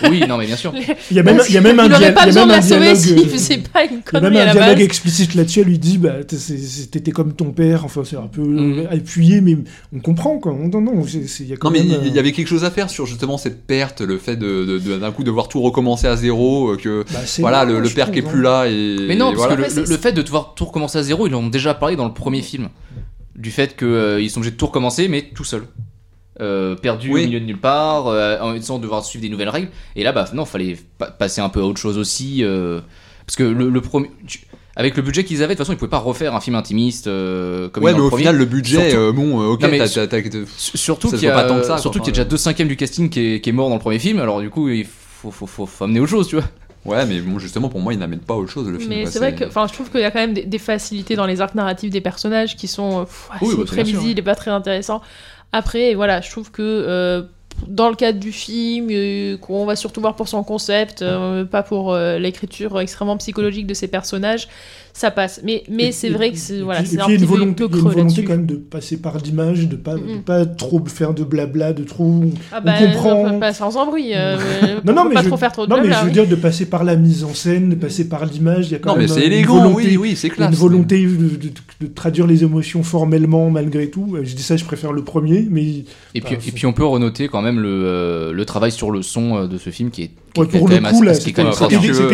Oui, 0.10 0.24
non, 0.28 0.36
mais 0.38 0.46
bien 0.46 0.56
sûr. 0.56 0.72
Il 1.10 1.16
y 1.16 1.20
a 1.20 1.22
même, 1.22 1.40
il 1.48 1.54
y 1.54 1.58
a 1.58 1.60
même 1.60 1.78
un 1.80 1.84
il 1.86 1.90
y 1.90 1.94
a 1.94 1.98
même 1.98 2.14
la 2.48 2.54
un 2.56 2.60
dialogue. 2.60 2.94
s'il 2.96 3.18
euh, 3.18 3.24
faisait 3.26 3.58
pas 3.58 3.84
une 3.84 3.90
Il 3.90 3.94
y 3.94 3.98
a 3.98 4.02
connerie 4.02 4.30
même 4.34 4.42
un 4.42 4.44
la 4.46 4.52
dialogue 4.52 4.80
explicite 4.80 5.34
là-dessus, 5.34 5.60
elle 5.60 5.66
lui 5.66 5.78
dit 5.78 5.98
bah, 5.98 6.16
T'étais 6.90 7.10
comme 7.10 7.32
ton 7.32 7.50
père, 7.52 7.84
enfin 7.84 8.02
c'est 8.04 8.16
un 8.16 8.26
peu 8.26 8.42
euh, 8.42 8.86
appuyé, 8.90 9.40
mais 9.40 9.56
on 9.94 10.00
comprend 10.00 10.38
quoi. 10.38 10.52
Non, 10.52 10.80
non, 10.80 11.04
il 11.04 11.46
y 11.48 11.52
a 11.52 11.56
quand 11.56 11.68
Non 11.70 11.78
mais 11.78 11.84
même. 11.84 12.00
il 12.02 12.08
il 12.08 12.14
y 12.14 12.18
avait 12.18 12.32
quelque 12.32 12.48
chose 12.48 12.64
à 12.64 12.70
faire 12.70 12.90
sur 12.90 13.06
justement 13.06 13.38
cette 13.38 13.66
perte, 13.66 14.00
le 14.00 14.18
fait 14.18 14.36
de, 14.36 14.78
d'un 14.98 15.10
coup 15.12 15.22
devoir 15.24 15.48
tout 15.48 15.60
recommencer 15.62 16.06
à 16.06 16.16
zéro, 16.16 16.76
que 16.76 17.04
bah, 17.12 17.20
voilà 17.38 17.64
le, 17.64 17.80
père 17.88 18.10
qui 18.10 18.18
est 18.18 18.24
hein. 18.26 18.30
plus 18.30 18.42
là 18.42 18.66
et 18.66 18.96
Mais 19.08 19.16
non, 19.16 19.32
parce 19.34 19.54
que 19.74 19.80
le 19.90 19.96
fait 19.96 20.12
de 20.12 20.22
devoir 20.22 20.54
tout 20.54 20.64
recommencer 20.64 20.98
à 20.98 21.02
zéro, 21.02 21.28
ils 21.30 21.34
en 21.34 21.44
ont 21.44 21.48
déjà 21.48 21.72
parlé 21.74 21.96
dans 21.96 22.06
le 22.06 22.12
premier 22.14 22.42
film. 22.42 22.68
Du 23.36 23.50
fait 23.50 23.76
qu'ils 23.76 24.28
sont 24.30 24.38
obligés 24.40 24.50
de 24.52 24.56
tout 24.56 24.66
recommencer, 24.66 25.08
mais 25.08 25.22
tout 25.22 25.44
seul. 25.44 25.62
euh, 26.40 26.74
perdu 26.74 27.10
Oui. 27.12 27.22
au 27.22 27.26
milieu 27.26 27.40
de 27.40 27.44
nulle 27.44 27.58
part, 27.58 28.06
euh, 28.06 28.38
en 28.40 28.58
sans 28.62 28.78
devoir 28.78 29.04
suivre 29.04 29.20
des 29.22 29.28
nouvelles 29.28 29.50
règles. 29.50 29.68
Et 29.94 30.02
là, 30.02 30.12
bah 30.12 30.24
non, 30.32 30.46
fallait 30.46 30.78
pa- 30.96 31.10
passer 31.10 31.42
un 31.42 31.50
peu 31.50 31.60
à 31.60 31.64
autre 31.64 31.78
chose 31.80 31.98
aussi. 31.98 32.42
euh, 32.42 32.80
parce 33.26 33.36
que 33.36 33.42
le, 33.42 33.68
le 33.68 33.80
premier. 33.82 34.10
tu- 34.26 34.40
avec 34.76 34.96
le 34.96 35.02
budget 35.02 35.24
qu'ils 35.24 35.42
avaient, 35.42 35.48
de 35.54 35.58
toute 35.58 35.66
façon, 35.66 35.74
ils 35.74 35.76
pouvaient 35.78 35.90
pas 35.90 35.98
refaire 35.98 36.34
un 36.34 36.40
film 36.40 36.56
intimiste 36.56 37.08
euh, 37.08 37.68
comme 37.68 37.84
Ouais, 37.84 37.92
mais 37.92 38.00
au 38.00 38.08
premier. 38.08 38.22
final, 38.22 38.36
le 38.38 38.44
budget, 38.46 38.90
Surtout- 38.90 38.96
euh, 39.02 39.12
bon, 39.12 39.40
euh, 39.42 39.46
ok, 39.48 39.60
t'as- 39.60 39.68
Surtout 40.56 41.10
qu'il 41.10 41.24
y, 41.24 41.28
a- 41.28 41.78
surtout 41.78 41.98
qu'il 41.98 42.06
y 42.06 42.10
a 42.10 42.12
déjà 42.12 42.24
deux 42.24 42.36
cinquièmes 42.38 42.68
du 42.68 42.76
casting 42.76 43.10
qui 43.10 43.20
est, 43.34 43.40
qui 43.42 43.50
est 43.50 43.52
mort 43.52 43.68
dans 43.68 43.74
le 43.74 43.80
premier 43.80 43.98
film, 43.98 44.18
alors 44.20 44.40
du 44.40 44.48
coup, 44.48 44.68
il 44.70 44.86
faut, 44.86 45.30
faut, 45.30 45.46
faut, 45.46 45.66
faut 45.66 45.84
amener 45.84 46.00
autre 46.00 46.10
chose, 46.10 46.28
tu 46.28 46.36
vois. 46.36 46.44
Ouais, 46.84 47.04
mais 47.04 47.20
bon, 47.20 47.38
justement, 47.38 47.68
pour 47.68 47.80
moi, 47.80 47.92
il 47.92 47.98
n'amène 47.98 48.20
pas 48.20 48.34
autre 48.34 48.50
chose, 48.50 48.66
le 48.68 48.78
film. 48.78 48.88
Mais 48.88 49.06
c'est 49.06 49.18
vrai 49.18 49.34
que, 49.34 49.44
enfin, 49.44 49.66
je 49.66 49.72
trouve 49.72 49.90
qu'il 49.90 50.00
y 50.00 50.04
a 50.04 50.10
quand 50.10 50.20
même 50.20 50.32
des, 50.32 50.44
des 50.44 50.58
facilités 50.58 51.14
dans 51.14 51.26
les 51.26 51.40
arcs 51.40 51.54
narratifs 51.54 51.90
des 51.90 52.00
personnages 52.00 52.56
qui 52.56 52.68
sont 52.68 53.00
euh, 53.00 53.04
pff, 53.04 53.28
assez 53.32 53.44
Oui, 53.44 53.54
bah, 53.58 53.64
prévisibles 53.66 54.18
et 54.18 54.22
pas 54.22 54.34
très 54.34 54.50
intéressants. 54.50 55.02
Après, 55.52 55.94
voilà, 55.94 56.20
je 56.20 56.30
trouve 56.30 56.50
que 56.50 56.62
euh, 56.62 57.22
dans 57.66 57.90
le 57.90 57.96
cadre 57.96 58.18
du 58.18 58.32
film, 58.32 58.88
euh, 58.90 59.36
qu'on 59.36 59.66
va 59.66 59.76
surtout 59.76 60.00
voir 60.00 60.16
pour 60.16 60.28
son 60.28 60.42
concept, 60.42 61.02
euh, 61.02 61.44
pas 61.44 61.62
pour 61.62 61.94
l'écriture 61.94 62.80
extrêmement 62.80 63.16
psychologique 63.18 63.66
de 63.66 63.74
ses 63.74 63.88
personnages, 63.88 64.48
ça 64.92 65.10
passe. 65.10 65.40
Mais, 65.44 65.62
mais 65.70 65.92
c'est 65.92 66.10
vrai 66.10 66.30
que 66.32 66.36
c'est 66.38 66.60
voilà, 66.60 66.80
et 66.82 66.84
c'est 66.84 66.96
puis 66.96 67.00
un 67.02 67.06
petit 67.06 67.14
une 67.14 67.20
peu, 67.20 67.26
volonté, 67.26 67.54
peu 67.54 67.64
il 67.64 67.70
y 67.70 67.74
a 67.74 67.76
une 67.78 67.82
creux 67.84 67.92
volonté 67.94 68.24
quand 68.24 68.32
même 68.32 68.46
de 68.46 68.56
passer 68.56 68.96
par 68.96 69.18
l'image, 69.18 69.68
de 69.68 69.76
pas, 69.76 69.94
de 69.94 70.00
Mhm. 70.00 70.22
pas 70.22 70.46
trop 70.46 70.82
faire 70.86 71.14
de 71.14 71.24
blabla, 71.24 71.72
de 71.72 71.84
trop. 71.84 72.22
Ah 72.52 72.58
on 72.60 72.64
bah, 72.64 72.72
comprend. 72.78 73.28
non, 73.28 73.38
pas 73.40 73.52
sans 73.54 73.76
embrouille. 73.76 74.12
euh, 74.14 74.36
Non, 74.84 74.92
non, 74.94 75.04
mais 75.08 75.14
pas 75.14 75.22
je, 75.22 75.28
trop 75.28 75.36
faire 75.36 75.52
trop 75.52 75.66
de 75.66 75.70
non, 75.70 75.78
mais 75.82 75.90
je 75.92 75.98
veux 76.00 76.06
oui. 76.06 76.12
dire 76.12 76.26
de 76.28 76.34
passer 76.34 76.66
par 76.66 76.84
la 76.84 76.96
mise 76.96 77.24
en 77.24 77.34
scène, 77.34 77.70
de 77.70 77.74
passer 77.76 78.08
par 78.08 78.26
l'image. 78.26 78.66
Il 78.68 78.72
y 78.72 78.74
a 78.74 78.78
quand 78.78 78.92
Non, 78.92 78.98
mais 78.98 79.08
c'est 79.08 79.26
une 79.26 79.32
élégant, 79.32 79.62
volonté, 79.62 79.82
oui, 79.90 79.96
oui, 79.96 80.16
c'est 80.16 80.28
une 80.28 80.34
classe. 80.34 80.54
volonté 80.54 81.04
de, 81.04 81.08
de- 81.36 81.50
de 81.80 81.86
traduire 81.86 82.26
les 82.26 82.42
émotions 82.42 82.82
formellement 82.82 83.48
malgré 83.50 83.88
tout. 83.88 84.16
Je 84.22 84.34
dis 84.34 84.42
ça, 84.42 84.56
je 84.56 84.64
préfère 84.64 84.92
le 84.92 85.02
premier, 85.02 85.46
mais 85.50 85.84
Et 86.14 86.20
puis, 86.20 86.34
et 86.34 86.52
puis 86.52 86.66
on 86.66 86.72
peut 86.72 86.84
renoter 86.84 87.28
quand 87.28 87.40
même 87.42 87.58
le, 87.58 87.68
euh, 87.70 88.32
le 88.32 88.44
travail 88.44 88.70
sur 88.72 88.90
le 88.90 89.00
son 89.02 89.36
euh, 89.36 89.46
de 89.46 89.56
ce 89.56 89.70
film 89.70 89.90
qui 89.90 90.02
est, 90.02 90.10
ouais, 90.36 90.46
pour 90.46 90.68
le 90.68 90.78
coup, 90.80 91.02
là, 91.02 91.14
c'était 91.14 91.42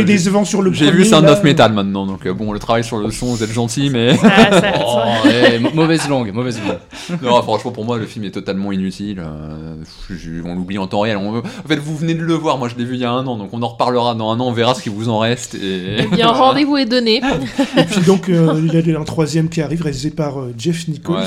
décevant 0.05 0.45
sur 0.45 0.63
le 0.63 0.73
J'ai 0.73 0.91
vu, 0.91 1.05
c'est 1.05 1.15
un 1.15 1.21
là. 1.23 1.33
off 1.33 1.43
metal 1.43 1.73
maintenant, 1.73 2.07
donc 2.07 2.27
euh, 2.27 2.33
bon, 2.35 2.53
le 2.53 2.59
travail 2.59 2.85
sur 2.85 2.99
le 2.99 3.11
son, 3.11 3.27
vous 3.35 3.43
êtes 3.43 3.53
gentil, 3.53 3.91
mais. 3.91 4.17
Ah, 4.25 4.61
ça- 4.61 4.73
Oh, 4.87 5.75
mauvaise 5.75 6.09
langue, 6.09 6.33
mauvaise 6.33 6.59
langue. 6.67 7.21
non, 7.23 7.43
franchement, 7.43 7.71
pour 7.73 7.85
moi, 7.85 7.99
le 7.99 8.07
film 8.07 8.25
est 8.25 8.31
totalement 8.31 8.73
inutile. 8.73 9.21
euh, 9.21 9.75
je- 10.09 10.15
je- 10.17 10.43
on 10.45 10.55
l'oublie 10.55 10.79
en 10.79 10.87
temps 10.87 11.01
réel. 11.01 11.17
On- 11.17 11.39
en 11.39 11.43
fait, 11.69 11.77
vous 11.77 11.97
venez 11.97 12.15
de 12.15 12.23
le 12.23 12.35
voir, 12.35 12.59
moi 12.59 12.69
je 12.69 12.75
l'ai 12.77 12.85
vu 12.85 12.95
il 12.95 13.01
y 13.01 13.05
a 13.05 13.11
un 13.11 13.27
an, 13.27 13.37
donc 13.37 13.51
on 13.53 13.63
en 13.63 13.69
reparlera 13.69 14.15
dans 14.15 14.31
un 14.31 14.41
an, 14.41 14.47
on 14.49 14.53
verra 14.53 14.75
ce 14.75 14.83
qui 14.83 14.89
vous 14.89 15.09
en 15.09 15.19
reste. 15.19 15.55
Et... 15.55 15.97
Eh 16.01 16.07
bien, 16.15 16.29
rendez-vous 16.29 16.77
est 16.77 16.87
donné. 16.87 17.21
Et 17.77 17.85
puis 17.85 18.01
donc, 18.03 18.29
euh, 18.29 18.61
il 18.63 18.91
y 18.91 18.95
a 18.95 19.01
un 19.01 19.05
troisième 19.05 19.49
qui 19.49 19.61
arrive, 19.61 19.83
réalisé 19.83 20.11
par 20.11 20.41
euh, 20.41 20.55
Jeff 20.57 20.89
Nichols. 20.89 21.17
Ouais. 21.17 21.23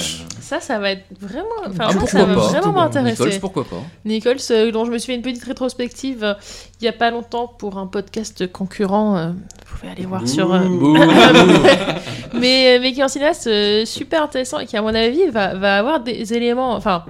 Ça, 0.49 0.59
ça 0.59 0.79
va 0.79 0.89
être 0.93 1.05
vraiment. 1.19 1.45
Enfin, 1.67 1.89
Ah, 1.89 2.07
ça, 2.07 2.25
va 2.25 2.33
pas 2.33 2.41
vraiment 2.41 2.71
m'intéresser. 2.71 3.23
Nichols, 3.23 3.39
pourquoi 3.39 3.65
pas 3.65 3.75
Nichols, 4.03 4.37
euh, 4.49 4.71
dont 4.71 4.83
je 4.83 4.89
me 4.91 4.97
suis 4.97 5.11
fait 5.11 5.15
une 5.15 5.21
petite 5.21 5.43
rétrospective 5.43 6.23
euh, 6.23 6.33
il 6.81 6.85
y 6.85 6.87
a 6.87 6.91
pas 6.91 7.11
longtemps 7.11 7.45
pour 7.45 7.77
un 7.77 7.85
podcast 7.85 8.51
concurrent. 8.51 9.15
euh, 9.15 9.27
vous 9.29 9.77
pouvez 9.77 9.91
aller 9.91 10.05
voir 10.07 10.27
sur. 10.27 10.51
euh, 10.51 10.59
Bouh. 10.67 10.97
mais, 12.33 12.79
mais 12.79 12.93
qui 12.93 12.99
est 12.99 13.03
un 13.03 13.07
cinéaste 13.07 13.47
super 13.85 14.23
intéressant 14.23 14.57
et 14.59 14.65
qui, 14.65 14.75
à 14.75 14.81
mon 14.81 14.95
avis, 14.95 15.27
va, 15.27 15.53
va 15.55 15.77
avoir 15.77 15.99
des 15.99 16.33
éléments. 16.33 16.73
Enfin, 16.73 17.03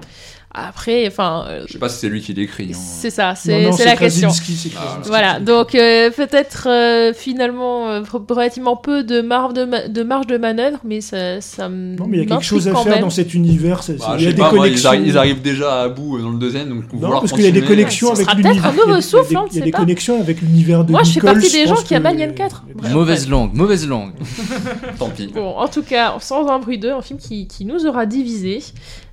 après, 0.52 1.06
enfin. 1.06 1.44
euh, 1.48 1.62
Je 1.68 1.72
sais 1.74 1.78
pas 1.78 1.88
si 1.88 1.98
c'est 1.98 2.08
lui 2.08 2.20
qui 2.20 2.34
l'écrit. 2.34 2.70
hein. 2.74 2.76
c'est 2.78 3.10
ça, 3.10 3.28
Non, 3.30 3.34
c'est 3.36 3.62
non, 3.62 3.76
la 3.84 3.96
question. 3.96 4.28
Krasinski, 4.28 4.70
Krasinski. 4.70 5.08
Voilà, 5.08 5.38
donc 5.40 5.74
euh, 5.74 6.10
peut-être 6.10 6.66
euh, 6.68 7.12
finalement 7.14 7.88
euh, 7.88 8.02
relativement 8.28 8.76
peu 8.76 9.04
de 9.04 9.20
marge 9.20 9.54
de, 9.54 9.64
ma- 9.64 9.86
de 9.88 10.02
marge 10.02 10.26
de 10.26 10.38
manœuvre, 10.38 10.78
mais 10.84 11.00
ça, 11.00 11.40
ça 11.40 11.68
me. 11.68 11.96
Non, 11.96 12.06
mais 12.08 12.18
il 12.18 12.20
y 12.20 12.26
a 12.26 12.26
quelque 12.26 12.44
chose 12.44 12.66
à 12.68 12.74
faire 12.74 12.84
même. 12.94 13.00
dans 13.02 13.10
cet 13.10 13.32
univers. 13.34 13.80
Bah, 13.98 14.16
il 14.18 14.24
y 14.24 14.28
a 14.28 14.32
des 14.32 14.38
pas, 14.42 14.52
moi, 14.52 14.66
ils, 14.66 14.70
connexions. 14.82 14.90
arri- 14.92 15.02
ils 15.06 15.18
arrivent 15.18 15.42
déjà 15.42 15.82
à 15.82 15.88
bout 15.88 16.18
dans 16.20 16.30
le 16.30 16.38
deuxième, 16.38 16.68
donc 16.68 16.92
Non, 16.92 16.98
vouloir 16.98 17.20
parce 17.20 17.32
qu'il 17.32 17.42
y 17.44 17.46
a 17.46 17.50
des 17.52 17.62
connexions 17.62 18.10
avec 18.12 18.26
l'univers. 18.28 18.52
peut-être 18.52 18.66
un 18.66 18.70
il 18.72 18.76
y 18.76 18.80
a 18.82 18.86
nouveau 18.86 19.00
souffle, 19.00 19.26
il 19.30 19.34
y 19.34 19.36
a 19.36 19.40
hein, 19.40 19.44
des- 19.44 19.50
on 19.50 19.52
Il 19.52 19.58
y 19.58 19.62
a 19.62 19.64
des 19.66 19.70
connexions 19.70 20.20
avec 20.20 20.40
l'univers 20.40 20.84
de 20.84 20.90
Moi, 20.92 21.02
je 21.04 21.12
fais 21.12 21.20
partie 21.20 21.50
des 21.52 21.66
gens 21.66 21.76
qui 21.76 21.94
aiment 21.94 22.06
Alien 22.06 22.34
4. 22.34 22.64
Bref, 22.74 22.92
Mauvaise 22.92 23.28
langue, 23.28 23.54
mauvaise 23.54 23.86
langue. 23.86 24.12
Tant 24.98 25.10
pis. 25.10 25.28
Bon, 25.32 25.56
en 25.56 25.68
tout 25.68 25.82
cas, 25.82 26.16
sans 26.20 26.48
un 26.48 26.58
bruit 26.58 26.78
2, 26.78 26.90
un 26.90 27.02
film 27.02 27.18
qui, 27.18 27.46
nous 27.64 27.86
aura 27.86 28.06
divisés. 28.06 28.62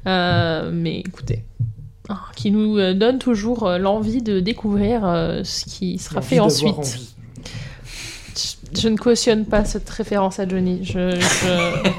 Euh, 0.07 0.69
mais 0.73 0.99
écoutez, 1.05 1.36
qui 2.35 2.51
nous 2.51 2.77
euh, 2.77 2.93
donne 2.93 3.19
toujours 3.19 3.67
euh, 3.67 3.77
l'envie 3.77 4.21
de 4.21 4.39
découvrir 4.39 5.01
euh, 5.05 5.43
ce 5.43 5.65
qui 5.65 5.97
sera 5.97 6.21
fait 6.21 6.39
ensuite. 6.39 6.99
Je, 8.73 8.79
je 8.81 8.89
ne 8.89 8.97
cautionne 8.97 9.45
pas 9.45 9.65
cette 9.65 9.89
référence 9.89 10.39
à 10.39 10.47
Johnny. 10.47 10.79
Je, 10.83 11.11
je 11.19 11.91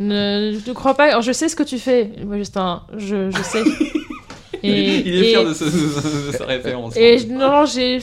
ne, 0.00 0.58
je 0.64 0.68
ne 0.68 0.74
crois 0.74 0.94
pas. 0.94 1.04
alors, 1.10 1.22
je 1.22 1.32
sais 1.32 1.48
ce 1.48 1.56
que 1.56 1.62
tu 1.62 1.78
fais, 1.78 2.10
Justin. 2.32 2.82
Je, 2.96 3.30
je 3.30 3.42
sais. 3.42 3.62
Et, 4.62 4.98
il 5.06 5.14
est 5.16 5.24
fier 5.24 5.40
et- 5.42 5.44
de, 5.44 5.54
ce- 5.54 5.64
de 6.32 6.36
sa 6.36 6.44
référence. 6.46 6.96
Et 6.96 7.24
non, 7.26 7.64
j'ai. 7.66 8.00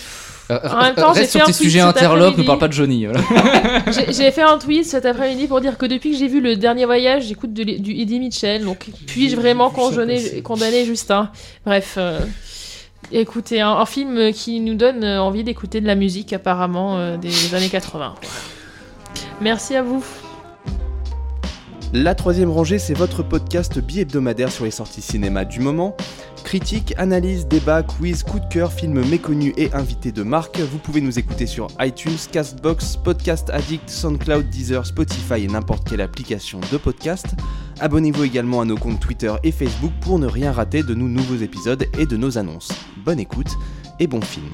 Euh, 0.49 0.59
En 0.71 0.81
même 0.81 0.95
temps, 0.95 1.13
j'ai 1.13 1.21
Reste 1.21 1.31
fait 1.33 1.39
sur 1.39 1.41
un 1.41 1.45
tes 1.47 1.53
tweet 1.53 1.63
sujets 1.69 1.79
interlopes, 1.81 2.37
ne 2.37 2.43
parle 2.43 2.59
pas 2.59 2.67
de 2.67 2.73
Johnny. 2.73 3.05
voilà. 3.05 3.21
J'ai 4.09 4.31
fait 4.31 4.41
un 4.41 4.57
tweet 4.57 4.85
cet 4.85 5.05
après-midi 5.05 5.47
pour 5.47 5.59
dire 5.61 5.77
que 5.77 5.85
depuis 5.85 6.11
que 6.11 6.17
j'ai 6.17 6.27
vu 6.27 6.39
le 6.39 6.55
dernier 6.55 6.85
voyage, 6.85 7.25
j'écoute 7.25 7.53
du 7.53 7.61
Eddie 8.01 8.19
Mitchell. 8.19 8.63
Donc, 8.63 8.87
puis-je 9.07 9.35
vraiment 9.35 9.69
condamner, 9.69 10.41
condamner 10.41 10.85
Justin? 10.85 11.31
Bref, 11.65 11.95
euh, 11.97 12.19
écoutez, 13.11 13.59
un, 13.61 13.71
un 13.71 13.85
film 13.85 14.31
qui 14.31 14.59
nous 14.61 14.75
donne 14.75 15.03
euh, 15.03 15.21
envie 15.21 15.43
d'écouter 15.43 15.81
de 15.81 15.87
la 15.87 15.95
musique, 15.95 16.31
apparemment, 16.33 16.97
euh, 16.97 17.17
des 17.17 17.53
années 17.53 17.69
80. 17.69 18.15
Merci 19.41 19.75
à 19.75 19.83
vous. 19.83 20.03
La 21.93 22.15
troisième 22.15 22.49
rangée, 22.51 22.79
c'est 22.79 22.93
votre 22.93 23.23
podcast 23.23 23.79
bi-hebdomadaire 23.79 24.51
sur 24.51 24.65
les 24.65 24.71
sorties 24.71 25.01
cinéma 25.01 25.45
du 25.45 25.61
moment. 25.61 25.95
Critique, 26.47 26.93
analyse, 26.95 27.45
débat, 27.45 27.83
quiz, 27.83 28.23
coup 28.23 28.39
de 28.39 28.47
cœur, 28.47 28.71
films 28.71 29.05
méconnus 29.09 29.53
et 29.57 29.69
invités 29.73 30.13
de 30.13 30.23
marque. 30.23 30.57
Vous 30.59 30.77
pouvez 30.77 31.01
nous 31.01 31.19
écouter 31.19 31.45
sur 31.45 31.67
iTunes, 31.81 32.15
Castbox, 32.31 32.95
Podcast 32.95 33.49
Addict, 33.49 33.89
SoundCloud, 33.89 34.49
Deezer, 34.49 34.85
Spotify 34.85 35.43
et 35.43 35.47
n'importe 35.47 35.89
quelle 35.89 35.99
application 35.99 36.61
de 36.71 36.77
podcast. 36.77 37.25
Abonnez-vous 37.81 38.23
également 38.23 38.61
à 38.61 38.65
nos 38.65 38.77
comptes 38.77 39.01
Twitter 39.01 39.33
et 39.43 39.51
Facebook 39.51 39.91
pour 39.99 40.19
ne 40.19 40.25
rien 40.25 40.53
rater 40.53 40.83
de 40.83 40.93
nos 40.93 41.09
nouveaux 41.09 41.35
épisodes 41.35 41.83
et 41.99 42.05
de 42.05 42.15
nos 42.15 42.37
annonces. 42.37 42.71
Bonne 43.03 43.19
écoute 43.19 43.51
et 43.99 44.07
bon 44.07 44.21
film. 44.21 44.47